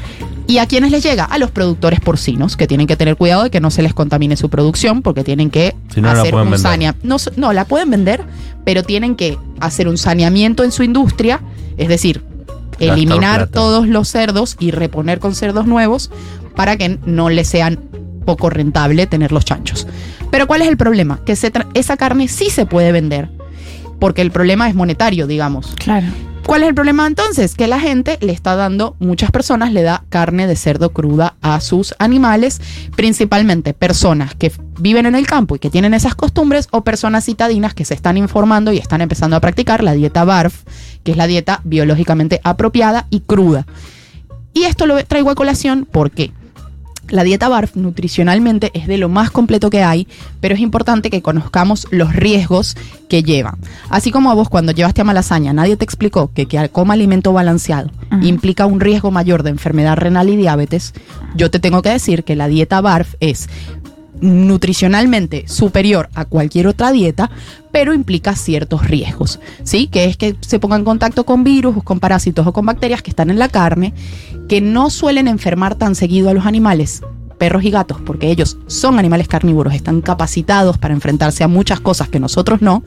¿Y 0.47 0.59
a 0.59 0.67
quiénes 0.67 0.91
les 0.91 1.03
llega? 1.03 1.25
A 1.25 1.39
los 1.39 1.51
productores 1.51 2.01
porcinos, 2.01 2.57
que 2.57 2.67
tienen 2.67 2.87
que 2.87 2.97
tener 2.97 3.17
cuidado 3.17 3.45
de 3.45 3.51
que 3.51 3.61
no 3.61 3.71
se 3.71 3.81
les 3.83 3.95
contamine 3.95 4.37
su 4.37 4.51
producción, 4.51 5.01
porque 5.03 5.23
tienen 5.25 5.51
que 5.51 5.75
Si 5.95 6.01
no, 6.01 6.13
la 6.13 6.21
hacer 6.21 6.35
un 6.35 6.43
vender. 6.51 6.59
sanea- 6.61 6.95
No, 7.03 7.17
no, 7.37 7.53
la 7.53 7.65
pueden 7.65 7.91
vender, 7.91 8.25
pero 8.65 8.83
tienen 8.83 9.15
que 9.15 9.39
hacer 9.61 9.87
un 9.89 9.97
saneamiento 9.99 10.65
en 10.65 10.73
su 10.73 10.83
industria, 10.83 11.41
es 11.77 11.89
decir, 11.89 12.25
eliminar 12.81 13.47
todos 13.49 13.87
los 13.87 14.09
cerdos 14.09 14.57
y 14.59 14.73
reponer 14.73 15.21
con 15.21 15.35
cerdos 15.35 15.67
nuevos 15.67 16.11
para 16.57 16.77
que 16.77 16.99
no 17.07 17.31
les 17.31 17.49
sean 17.49 17.79
poco 18.23 18.51
rentable 18.51 19.07
tener 19.07 19.33
los 19.33 19.45
chanchos. 19.45 19.87
Pero 20.31 20.47
¿cuál 20.47 20.63
es 20.63 20.69
el 20.69 20.77
problema? 20.77 21.21
Que 21.25 21.37
se 21.37 21.53
esa 21.75 21.97
carne 21.97 22.29
sí 22.29 22.51
se 22.51 22.67
puede 22.67 22.93
vender, 22.93 23.29
porque 23.99 24.23
el 24.23 24.31
problema 24.31 24.69
es 24.69 24.75
monetario, 24.75 25.27
digamos. 25.27 25.75
Claro. 25.77 26.07
¿Cuál 26.45 26.65
es 26.65 26.69
el 26.69 26.75
problema 26.75 27.07
entonces? 27.07 27.55
Que 27.55 27.69
la 27.69 27.79
gente 27.79 28.19
le 28.21 28.33
está 28.33 28.57
dando, 28.57 28.97
muchas 28.99 29.31
personas 29.31 29.73
le 29.73 29.83
da 29.83 30.05
carne 30.09 30.47
de 30.47 30.57
cerdo 30.57 30.93
cruda 30.93 31.37
a 31.41 31.61
sus 31.61 31.95
animales, 31.99 32.61
principalmente 32.97 33.75
personas 33.75 34.35
que 34.35 34.51
viven 34.79 35.07
en 35.07 35.15
el 35.15 35.27
campo 35.27 35.55
y 35.55 35.61
que 35.61 35.71
tienen 35.71 35.95
esas 35.95 36.17
costumbres 36.17 36.67
o 36.73 36.83
personas 36.83 37.25
citadinas 37.25 37.75
que 37.75 37.85
se 37.85 37.95
están 37.95 38.17
informando 38.17 38.73
y 38.73 38.79
están 38.79 39.03
empezando 39.03 39.37
a 39.37 39.41
practicar 39.41 39.85
la 39.85 39.93
dieta 39.93 40.25
BARF, 40.25 40.65
que 41.05 41.13
es 41.13 41.17
la 41.17 41.29
dieta 41.29 41.61
biológicamente 41.63 42.41
apropiada 42.43 43.07
y 43.09 43.21
cruda. 43.21 43.65
Y 44.53 44.65
esto 44.65 44.87
lo 44.87 45.03
traigo 45.05 45.31
a 45.31 45.37
colación 45.37 45.87
porque 45.91 46.33
la 47.13 47.25
dieta 47.25 47.51
BARF 47.51 47.77
nutricionalmente 47.77 48.71
es 48.73 48.87
de 48.87 48.97
lo 48.97 49.11
más 49.11 49.31
completo 49.31 49.69
que 49.69 49.83
hay, 49.83 50.09
pero 50.41 50.55
es 50.55 50.61
importante 50.61 51.11
que 51.11 51.21
conozcamos 51.21 51.87
los 51.91 52.17
riesgos 52.17 52.75
que 53.11 53.23
llevan. 53.23 53.59
Así 53.91 54.11
como 54.11 54.31
a 54.31 54.35
vos 54.35 54.49
cuando 54.49 54.73
llevaste 54.73 55.03
a 55.03 55.05
Malasaña, 55.05 55.53
nadie 55.53 55.77
te 55.77 55.85
explicó 55.85 56.33
que 56.33 56.47
que 56.47 56.71
coma 56.71 56.95
alimento 56.95 57.33
balanceado 57.35 57.91
implica 58.23 58.67
un 58.67 58.81
riesgo 58.81 59.11
mayor 59.11 59.43
de 59.43 59.51
enfermedad 59.51 59.97
renal 59.97 60.31
y 60.31 60.37
diabetes, 60.37 60.95
yo 61.37 61.51
te 61.51 61.61
tengo 61.61 61.83
que 61.83 61.91
decir 61.91 62.25
que 62.25 62.35
la 62.35 62.49
dieta 62.49 62.81
BARF 62.81 63.15
es 63.21 63.49
nutricionalmente 64.23 65.45
superior 65.49 66.09
a 66.15 66.25
cualquier 66.25 66.69
otra 66.69 66.93
dieta, 66.93 67.31
pero 67.71 67.93
implica 67.93 68.35
ciertos 68.35 68.87
riesgos, 68.87 69.41
¿sí? 69.65 69.89
Que 69.89 70.05
es 70.05 70.17
que 70.17 70.37
se 70.41 70.59
ponga 70.59 70.77
en 70.77 70.85
contacto 70.85 71.25
con 71.25 71.45
virus, 71.45 71.83
con 71.83 72.01
parásitos 72.01 72.47
o 72.47 72.53
con 72.53 72.65
bacterias 72.65 73.03
que 73.03 73.11
están 73.11 73.31
en 73.31 73.39
la 73.39 73.49
carne, 73.49 73.93
que 74.49 74.61
no 74.61 74.89
suelen 74.89 75.29
enfermar 75.29 75.75
tan 75.75 75.95
seguido 75.95 76.31
a 76.31 76.35
los 76.35 76.47
animales, 76.47 77.03
perros 77.39 77.65
y 77.65 77.71
gatos, 77.71 77.99
porque 78.07 78.31
ellos 78.31 78.57
son 78.69 78.99
animales 78.99 79.27
carnívoros, 79.27 79.75
están 79.75 80.01
capacitados 80.01 80.79
para 80.79 80.95
enfrentarse 80.95 81.43
a 81.43 81.49
muchas 81.49 81.81
cosas 81.81 82.09
que 82.09 82.21
nosotros 82.21 82.63
no, 82.63 82.85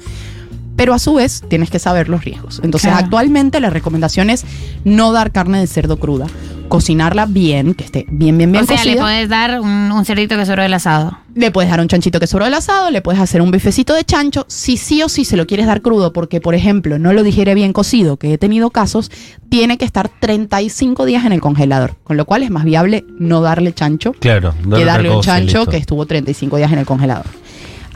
pero 0.75 0.93
a 0.93 0.99
su 0.99 1.13
vez 1.15 1.41
tienes 1.49 1.69
que 1.69 1.79
saber 1.79 2.09
los 2.09 2.23
riesgos. 2.25 2.59
Entonces, 2.63 2.89
Claro. 2.89 3.05
actualmente 3.05 3.59
la 3.59 3.69
recomendación 3.69 4.29
es 4.29 4.45
no 4.83 5.11
dar 5.11 5.31
carne 5.31 5.59
de 5.59 5.67
cerdo 5.67 5.97
cruda, 5.97 6.27
cocinarla 6.67 7.25
bien, 7.27 7.73
que 7.75 7.83
esté 7.83 8.05
bien, 8.09 8.37
bien, 8.37 8.51
bien 8.51 8.63
o 8.63 8.67
sea, 8.67 8.77
le 8.77 8.83
cocida. 8.93 9.01
podés 9.01 9.29
dar 9.29 9.61
un, 9.61 9.91
un 9.91 10.03
cerdito 10.05 10.35
que 10.35 10.45
sobró 10.45 10.63
del 10.63 10.73
asado. 10.73 11.17
Le 11.35 11.51
puedes 11.51 11.69
dar 11.69 11.79
un 11.79 11.87
chanchito 11.87 12.19
que 12.19 12.27
sobró 12.27 12.45
del 12.45 12.53
asado, 12.55 12.89
le 12.91 13.01
puedes 13.01 13.21
hacer 13.21 13.41
un 13.41 13.51
bifecito 13.51 13.93
de 13.93 14.03
chancho, 14.03 14.45
si 14.49 14.77
sí 14.77 15.03
o 15.03 15.09
sí 15.09 15.25
se 15.25 15.37
lo 15.37 15.45
quieres 15.45 15.67
dar 15.67 15.81
crudo, 15.81 16.11
porque 16.13 16.41
por 16.41 16.55
ejemplo 16.55 16.97
no 16.97 17.13
lo 17.13 17.23
digiere 17.23 17.53
bien 17.55 17.71
cocido, 17.73 18.17
que 18.17 18.33
he 18.33 18.37
tenido 18.37 18.69
casos, 18.71 19.11
tiene 19.49 19.77
que 19.77 19.85
estar 19.85 20.09
35 20.09 21.05
días 21.05 21.25
en 21.25 21.33
el 21.33 21.41
congelador, 21.41 21.95
con 22.03 22.17
lo 22.17 22.25
cual 22.25 22.41
es 22.43 22.49
más 22.51 22.63
viable 22.65 23.05
no 23.19 23.41
darle 23.41 23.73
chancho 23.73 24.13
Claro. 24.13 24.53
que 24.75 24.85
darle 24.85 25.09
un 25.11 25.21
chancho 25.21 25.65
que 25.67 25.77
estuvo 25.77 26.05
35 26.05 26.57
días 26.57 26.71
en 26.71 26.79
el 26.79 26.85
congelador. 26.85 27.25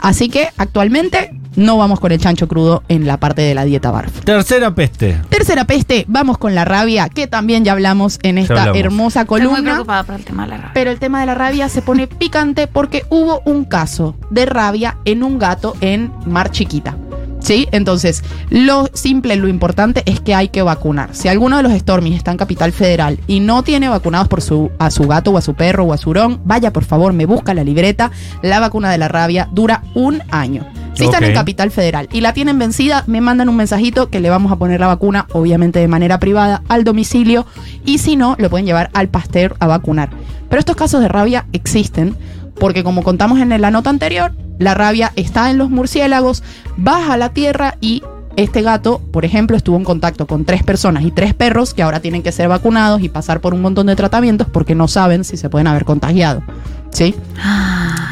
Así 0.00 0.28
que 0.28 0.48
actualmente 0.56 1.32
no 1.56 1.76
vamos 1.78 2.00
con 2.00 2.12
el 2.12 2.18
chancho 2.18 2.48
crudo 2.48 2.82
en 2.88 3.06
la 3.06 3.18
parte 3.18 3.42
de 3.42 3.54
la 3.54 3.64
dieta 3.64 3.90
BARF. 3.90 4.20
Tercera 4.24 4.74
peste. 4.74 5.18
Tercera 5.28 5.64
peste, 5.64 6.04
vamos 6.08 6.38
con 6.38 6.54
la 6.54 6.64
rabia, 6.64 7.08
que 7.08 7.26
también 7.26 7.64
ya 7.64 7.72
hablamos 7.72 8.18
en 8.22 8.38
esta 8.38 8.54
hablamos. 8.54 8.78
hermosa 8.78 9.20
Estoy 9.22 9.40
muy 9.42 9.50
columna. 9.50 9.72
preocupada 9.72 10.02
por 10.04 10.14
el 10.14 10.24
tema 10.24 10.42
de 10.44 10.48
la 10.50 10.56
rabia. 10.56 10.70
Pero 10.74 10.90
el 10.90 10.98
tema 10.98 11.20
de 11.20 11.26
la 11.26 11.34
rabia 11.34 11.68
se 11.68 11.82
pone 11.82 12.06
picante 12.06 12.66
porque 12.66 13.04
hubo 13.10 13.42
un 13.44 13.64
caso 13.64 14.16
de 14.30 14.46
rabia 14.46 14.96
en 15.04 15.22
un 15.22 15.38
gato 15.38 15.74
en 15.80 16.12
Mar 16.24 16.50
Chiquita. 16.50 16.96
¿Sí? 17.40 17.68
Entonces, 17.72 18.22
lo 18.50 18.88
simple, 18.92 19.36
lo 19.36 19.48
importante 19.48 20.02
es 20.06 20.20
que 20.20 20.34
hay 20.34 20.48
que 20.48 20.62
vacunar. 20.62 21.14
Si 21.14 21.28
alguno 21.28 21.56
de 21.56 21.62
los 21.62 21.72
Stormies 21.72 22.16
está 22.16 22.30
en 22.30 22.36
Capital 22.36 22.72
Federal 22.72 23.18
y 23.26 23.40
no 23.40 23.62
tiene 23.62 23.88
vacunados 23.88 24.28
por 24.28 24.42
su, 24.42 24.70
a 24.78 24.90
su 24.90 25.04
gato 25.06 25.32
o 25.32 25.38
a 25.38 25.40
su 25.40 25.54
perro 25.54 25.84
o 25.84 25.92
a 25.92 25.96
su 25.96 26.10
hurón, 26.10 26.40
vaya 26.44 26.72
por 26.72 26.84
favor, 26.84 27.12
me 27.12 27.26
busca 27.26 27.54
la 27.54 27.64
libreta. 27.64 28.10
La 28.42 28.60
vacuna 28.60 28.90
de 28.90 28.98
la 28.98 29.08
rabia 29.08 29.48
dura 29.52 29.82
un 29.94 30.22
año. 30.30 30.66
Si 30.94 31.04
están 31.04 31.24
en. 31.24 31.32
Capital 31.32 31.70
Federal 31.70 32.08
y 32.12 32.20
la 32.20 32.34
tienen 32.34 32.58
vencida, 32.58 33.04
me 33.06 33.20
mandan 33.20 33.48
un 33.48 33.56
mensajito 33.56 34.10
que 34.10 34.20
le 34.20 34.28
vamos 34.28 34.52
a 34.52 34.56
poner 34.56 34.80
la 34.80 34.88
vacuna, 34.88 35.26
obviamente 35.32 35.78
de 35.78 35.88
manera 35.88 36.18
privada, 36.18 36.62
al 36.68 36.84
domicilio. 36.84 37.46
Y 37.84 37.98
si 37.98 38.16
no, 38.16 38.36
lo 38.38 38.50
pueden 38.50 38.66
llevar 38.66 38.90
al 38.92 39.08
pasteur 39.08 39.56
a 39.60 39.66
vacunar. 39.66 40.10
Pero 40.48 40.60
estos 40.60 40.76
casos 40.76 41.00
de 41.00 41.08
rabia 41.08 41.46
existen 41.52 42.16
porque 42.58 42.84
como 42.84 43.02
contamos 43.02 43.38
en 43.40 43.58
la 43.60 43.70
nota 43.70 43.88
anterior, 43.88 44.32
la 44.60 44.74
rabia 44.74 45.12
está 45.16 45.50
en 45.50 45.58
los 45.58 45.70
murciélagos, 45.70 46.44
baja 46.76 47.14
a 47.14 47.16
la 47.16 47.30
tierra 47.30 47.76
y 47.80 48.04
este 48.36 48.62
gato, 48.62 49.00
por 49.10 49.24
ejemplo, 49.24 49.56
estuvo 49.56 49.76
en 49.76 49.84
contacto 49.84 50.26
con 50.26 50.44
tres 50.44 50.62
personas 50.62 51.02
y 51.02 51.10
tres 51.10 51.34
perros 51.34 51.74
que 51.74 51.82
ahora 51.82 52.00
tienen 52.00 52.22
que 52.22 52.30
ser 52.30 52.48
vacunados 52.48 53.02
y 53.02 53.08
pasar 53.08 53.40
por 53.40 53.54
un 53.54 53.62
montón 53.62 53.86
de 53.86 53.96
tratamientos 53.96 54.46
porque 54.52 54.74
no 54.74 54.86
saben 54.86 55.24
si 55.24 55.36
se 55.36 55.48
pueden 55.48 55.66
haber 55.66 55.84
contagiado. 55.84 56.42
¿Sí? 56.90 57.14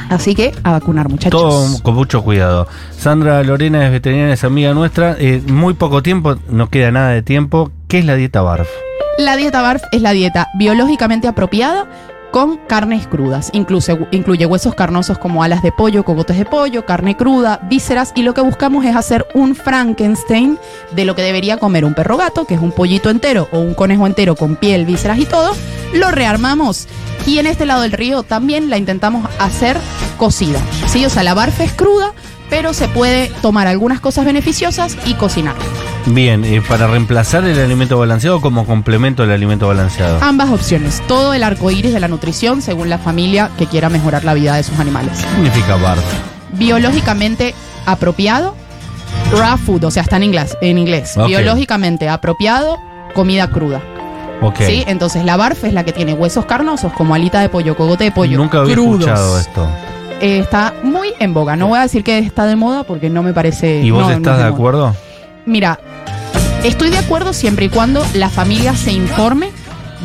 Así 0.08 0.34
que 0.34 0.52
a 0.62 0.72
vacunar, 0.72 1.08
muchachos. 1.08 1.40
Todo 1.40 1.82
con 1.82 1.94
mucho 1.94 2.22
cuidado. 2.22 2.66
Sandra 2.96 3.42
Lorena 3.42 3.84
es 3.84 3.92
veterinaria, 3.92 4.32
es 4.32 4.42
amiga 4.42 4.72
nuestra. 4.72 5.16
Eh, 5.18 5.42
muy 5.46 5.74
poco 5.74 6.02
tiempo, 6.02 6.36
no 6.48 6.70
queda 6.70 6.90
nada 6.90 7.10
de 7.10 7.22
tiempo. 7.22 7.70
¿Qué 7.88 7.98
es 7.98 8.06
la 8.06 8.14
dieta 8.14 8.40
BARF? 8.40 8.68
La 9.18 9.36
dieta 9.36 9.60
BARF 9.60 9.82
es 9.92 10.00
la 10.00 10.12
dieta 10.12 10.48
biológicamente 10.58 11.28
apropiada 11.28 11.86
con 12.30 12.58
carnes 12.58 13.06
crudas. 13.06 13.50
Incluye, 13.52 13.98
incluye 14.10 14.46
huesos 14.46 14.74
carnosos 14.74 15.18
como 15.18 15.42
alas 15.42 15.62
de 15.62 15.72
pollo, 15.72 16.04
cogotes 16.04 16.38
de 16.38 16.44
pollo, 16.44 16.84
carne 16.84 17.16
cruda, 17.16 17.60
vísceras 17.64 18.12
y 18.14 18.22
lo 18.22 18.34
que 18.34 18.40
buscamos 18.40 18.84
es 18.84 18.96
hacer 18.96 19.26
un 19.34 19.54
Frankenstein 19.54 20.58
de 20.92 21.04
lo 21.04 21.14
que 21.14 21.22
debería 21.22 21.56
comer 21.56 21.84
un 21.84 21.94
perro 21.94 22.16
gato, 22.16 22.44
que 22.44 22.54
es 22.54 22.60
un 22.60 22.72
pollito 22.72 23.10
entero 23.10 23.48
o 23.52 23.58
un 23.58 23.74
conejo 23.74 24.06
entero 24.06 24.36
con 24.36 24.56
piel, 24.56 24.86
vísceras 24.86 25.18
y 25.18 25.26
todo. 25.26 25.54
Lo 25.94 26.10
rearmamos 26.10 26.88
y 27.26 27.38
en 27.38 27.46
este 27.46 27.66
lado 27.66 27.82
del 27.82 27.92
río 27.92 28.22
también 28.22 28.70
la 28.70 28.78
intentamos 28.78 29.28
hacer 29.38 29.76
cocida. 30.16 30.60
¿sí? 30.86 31.04
O 31.04 31.10
sea, 31.10 31.22
la 31.22 31.34
BARF 31.34 31.60
es 31.60 31.72
cruda, 31.72 32.12
pero 32.50 32.72
se 32.72 32.88
puede 32.88 33.30
tomar 33.42 33.66
algunas 33.66 34.00
cosas 34.00 34.24
beneficiosas 34.24 34.96
y 35.06 35.14
cocinar. 35.14 35.56
Bien, 36.06 36.44
eh, 36.44 36.62
para 36.66 36.86
reemplazar 36.86 37.44
el 37.44 37.58
alimento 37.60 37.98
balanceado 37.98 38.40
como 38.40 38.64
complemento 38.64 39.22
del 39.22 39.32
alimento 39.32 39.68
balanceado. 39.68 40.18
Ambas 40.22 40.50
opciones, 40.50 41.02
todo 41.06 41.34
el 41.34 41.42
arco 41.42 41.70
iris 41.70 41.92
de 41.92 42.00
la 42.00 42.08
nutrición 42.08 42.62
según 42.62 42.88
la 42.88 42.98
familia 42.98 43.50
que 43.58 43.66
quiera 43.66 43.88
mejorar 43.88 44.24
la 44.24 44.34
vida 44.34 44.54
de 44.54 44.62
sus 44.62 44.78
animales. 44.78 45.12
¿Qué 45.18 45.34
significa 45.34 45.76
BARF? 45.76 46.02
Biológicamente 46.52 47.54
apropiado, 47.84 48.54
raw 49.32 49.58
food, 49.58 49.84
o 49.84 49.90
sea, 49.90 50.02
está 50.02 50.16
en 50.16 50.24
inglés. 50.24 50.56
En 50.60 50.78
inglés. 50.78 51.16
Biológicamente 51.26 52.08
apropiado, 52.08 52.78
comida 53.14 53.48
cruda. 53.48 53.82
Ok. 54.40 54.60
¿sí? 54.60 54.84
Entonces 54.86 55.24
la 55.24 55.36
barf 55.36 55.64
es 55.64 55.72
la 55.72 55.84
que 55.84 55.92
tiene 55.92 56.14
huesos 56.14 56.46
carnosos 56.46 56.92
como 56.92 57.14
alita 57.14 57.40
de 57.40 57.48
pollo, 57.48 57.76
cogote 57.76 58.04
de 58.04 58.12
pollo. 58.12 58.38
Nunca 58.38 58.60
había 58.60 58.74
crudos. 58.74 59.00
escuchado 59.00 59.38
esto. 59.40 59.68
Eh, 60.20 60.38
está 60.40 60.74
muy 60.82 61.12
en 61.18 61.34
boga. 61.34 61.56
No 61.56 61.68
voy 61.68 61.78
a 61.78 61.82
decir 61.82 62.02
que 62.02 62.18
está 62.18 62.46
de 62.46 62.56
moda 62.56 62.84
porque 62.84 63.10
no 63.10 63.22
me 63.22 63.32
parece. 63.32 63.82
¿Y 63.82 63.90
vos 63.90 64.02
no, 64.02 64.10
no 64.10 64.16
estás 64.16 64.38
es 64.38 64.44
de 64.44 64.48
acuerdo? 64.48 64.94
Mira, 65.46 65.78
estoy 66.64 66.90
de 66.90 66.98
acuerdo 66.98 67.32
siempre 67.32 67.66
y 67.66 67.68
cuando 67.68 68.04
la 68.14 68.30
familia 68.30 68.74
se 68.74 68.92
informe 68.92 69.50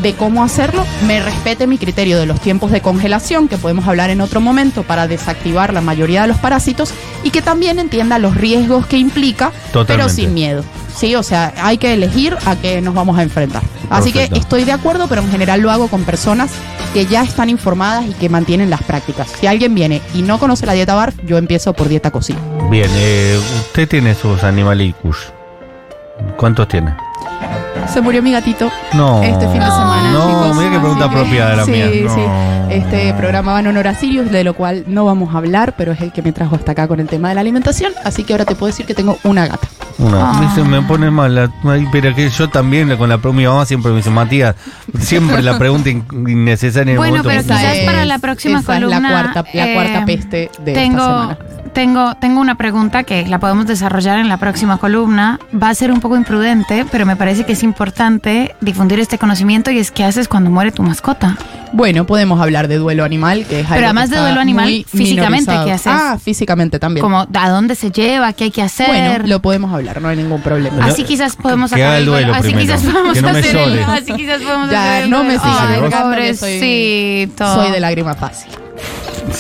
de 0.02 0.14
cómo 0.14 0.44
hacerlo, 0.44 0.84
me 1.06 1.22
respete 1.22 1.68
mi 1.68 1.78
criterio 1.78 2.18
de 2.20 2.26
los 2.26 2.40
tiempos 2.40 2.72
de 2.72 2.82
congelación, 2.82 3.48
que 3.48 3.58
podemos 3.58 3.88
hablar 3.88 4.10
en 4.10 4.22
otro 4.22 4.42
momento 4.42 4.84
para 4.84 5.08
desactivar 5.08 5.72
la 5.74 5.82
mayoría 5.82 6.24
de 6.24 6.28
los 6.28 6.38
parásitos, 6.38 6.94
y 7.24 7.30
que 7.30 7.42
también 7.42 7.78
entienda 7.78 8.18
los 8.18 8.36
riesgos 8.36 8.88
que 8.88 8.98
implica, 8.98 9.52
pero 9.86 10.10
sin 10.10 10.34
miedo. 10.34 10.64
Sí, 10.96 11.16
o 11.16 11.24
sea, 11.24 11.54
hay 11.58 11.78
que 11.78 11.94
elegir 11.94 12.36
a 12.46 12.56
qué 12.56 12.82
nos 12.82 12.94
vamos 12.94 13.18
a 13.18 13.24
enfrentar. 13.24 13.64
Así 13.90 14.12
Perfecto. 14.12 14.36
que 14.36 14.40
estoy 14.40 14.64
de 14.64 14.72
acuerdo, 14.72 15.08
pero 15.08 15.22
en 15.22 15.30
general 15.30 15.62
lo 15.62 15.72
hago 15.72 15.88
con 15.88 16.04
personas 16.04 16.52
que 16.94 17.06
ya 17.06 17.24
están 17.24 17.50
informadas 17.50 18.06
y 18.08 18.14
que 18.14 18.30
mantienen 18.30 18.70
las 18.70 18.84
prácticas. 18.84 19.28
Si 19.40 19.48
alguien 19.48 19.74
viene 19.74 20.02
y 20.14 20.22
no 20.22 20.40
conoce 20.40 20.66
la 20.66 20.74
dieta 20.74 20.94
BARF, 20.94 21.16
yo 21.26 21.38
empiezo 21.38 21.74
por 21.74 21.88
dieta 21.88 22.12
cocina. 22.12 22.40
Bien, 22.70 22.90
eh, 22.94 23.40
usted 23.60 23.88
tiene 23.88 24.14
sus 24.16 24.44
animalicus. 24.44 25.34
¿Cuántos 26.38 26.68
tiene? 26.68 26.94
Se 27.92 28.02
murió 28.02 28.24
mi 28.24 28.32
gatito 28.32 28.72
No. 28.94 29.22
este 29.22 29.46
fin 29.50 29.60
de 29.60 29.66
semana. 29.66 30.12
No, 30.14 30.28
chicos. 30.28 30.58
mira 30.58 30.72
qué 30.72 30.80
pregunta 30.80 31.10
que- 31.10 31.16
apropiada 31.16 31.56
la 31.58 31.66
sí, 31.66 31.72
mía. 31.72 31.88
Sí. 31.92 32.22
Este 32.70 33.14
programa 33.14 33.54
va 33.54 33.60
en 33.60 33.68
honor 33.68 33.88
a 33.88 33.96
Sirius, 33.96 34.32
de 34.32 34.44
lo 34.44 34.54
cual 34.54 34.86
no 34.88 35.06
vamos 35.06 35.36
a 35.36 35.38
hablar, 35.40 35.76
pero 35.78 35.92
es 35.92 36.02
el 36.02 36.12
que 36.12 36.22
me 36.22 36.32
trajo 36.32 36.56
hasta 36.56 36.72
acá 36.72 36.88
con 36.88 37.00
el 37.00 37.08
tema 37.08 37.30
de 37.30 37.36
la 37.36 37.42
alimentación. 37.42 37.92
Así 38.04 38.24
que 38.24 38.34
ahora 38.34 38.46
te 38.46 38.56
puedo 38.56 38.72
decir 38.72 38.86
que 38.86 38.94
tengo 38.94 39.18
una 39.24 39.48
gata. 39.48 39.68
Una. 40.00 40.32
Ah. 40.32 40.40
Me 40.40 40.48
dice, 40.48 40.64
me 40.64 40.82
pone 40.84 41.12
mal. 41.12 41.36
la- 41.36 41.52
pero 41.92 42.16
que 42.16 42.30
yo 42.30 42.50
también 42.50 42.96
con 42.98 43.10
la 43.10 43.18
mi 43.18 43.46
mamá 43.46 43.66
siempre 43.66 43.92
me 43.92 43.98
dice, 43.98 44.10
Matías, 44.10 44.56
siempre 45.00 45.42
la 45.44 45.58
pregunta 45.60 45.90
in- 45.90 46.06
innecesaria 46.28 46.84
en 46.84 46.90
el 46.90 46.98
Bueno, 46.98 47.18
momento 47.18 47.30
pero 47.30 47.42
quizás 47.44 47.74
Esa 47.76 47.86
para 47.86 48.02
es- 48.04 48.08
la 48.08 48.20
próxima 48.20 48.60
esa 48.60 48.74
es 48.76 48.80
columna. 48.84 49.00
la 49.02 49.10
cuarta, 49.32 49.46
la 49.54 49.68
eh, 49.70 49.74
cuarta 49.76 50.06
peste 50.06 50.52
de 50.64 50.74
tengo, 50.74 50.98
esta 51.00 51.06
semana. 51.06 51.38
Tengo, 51.74 52.14
tengo 52.16 52.40
una 52.40 52.54
pregunta 52.56 53.04
que 53.04 53.26
la 53.26 53.40
podemos 53.40 53.66
desarrollar 53.66 54.20
en 54.20 54.30
la 54.30 54.38
próxima 54.38 54.78
columna. 54.78 55.40
Va 55.60 55.70
a 55.70 55.76
ser 55.76 55.92
un 55.92 56.02
poco 56.02 56.16
imprudente, 56.16 56.86
pero 56.92 57.08
me 57.08 57.16
parece 57.16 57.46
que 57.46 57.54
es 57.54 57.64
importante 57.64 58.56
difundir 58.62 59.00
este 59.00 59.18
conocimiento 59.18 59.72
y 59.72 59.80
es 59.80 59.90
qué 59.90 60.04
haces 60.04 60.28
cuando 60.28 60.52
muere 60.52 60.72
tu 60.72 60.84
mascota. 60.84 61.36
Bueno, 61.72 62.06
podemos 62.06 62.40
hablar 62.40 62.68
de 62.68 62.78
duelo 62.78 63.04
animal, 63.04 63.46
que 63.48 63.62
es 63.62 63.66
algo 63.66 63.76
Pero 63.76 63.86
además 63.88 64.10
que 64.12 64.16
de 64.18 64.22
duelo 64.22 64.40
animal, 64.40 64.86
físicamente, 64.88 65.50
minorizado. 65.50 65.66
¿qué 65.66 65.72
haces? 65.72 65.92
Ah, 65.92 66.18
físicamente 66.24 66.78
también. 66.78 67.04
Como 67.04 67.22
a 67.34 67.50
dónde 67.50 67.74
se 67.74 67.90
lleva, 67.90 68.34
qué 68.34 68.44
hay 68.46 68.52
que 68.52 68.62
hacer. 68.62 68.88
Bueno, 68.88 69.28
lo 69.28 69.42
podemos 69.42 69.74
hablar, 69.74 70.00
no 70.00 70.10
hay 70.10 70.18
ningún 70.18 70.42
problema. 70.42 70.86
Así 70.86 71.04
quizás 71.04 71.36
podemos 71.36 71.72
que 71.72 71.80
sacar 71.80 71.96
el 71.98 72.06
duelo 72.06 72.36
Así 72.36 72.54
quizás 72.54 72.84
podemos 72.84 73.20
no 73.20 73.30
hacer 73.30 73.56
el-. 73.58 73.80
Así 73.84 74.14
quizás 74.14 74.42
podemos 74.44 74.70
Ya, 74.70 74.84
hacer 74.92 75.04
el 75.06 75.10
no 75.10 75.24
me 75.24 75.32
sigas 75.34 75.58
Ay, 75.60 75.82
que 75.82 75.90
soy- 75.90 76.02
pobrecito. 76.04 77.56
Soy 77.56 77.72
de 77.72 77.80
lágrima 77.80 78.14
fácil. 78.14 78.52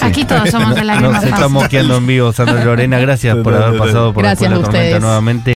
Aquí 0.02 0.26
todos 0.26 0.50
somos 0.50 0.76
de 0.76 0.84
lágrima 0.84 1.08
Nos 1.13 1.15
fácil. 1.17 1.34
estamos 1.34 1.67
quedando 1.67 1.98
en 1.98 2.08
vivo, 2.08 2.34
Sandra 2.34 2.63
Lorena. 2.63 3.00
Gracias 3.00 3.36
por 3.43 3.54
haber 3.54 3.78
pasado 3.80 4.13
por 4.13 4.24
Gracias 4.24 4.50
la 4.50 4.58
a 4.58 4.60
Escuela 4.60 4.72
Tormenta 4.72 4.80
ustedes. 4.80 5.02
nuevamente. 5.02 5.52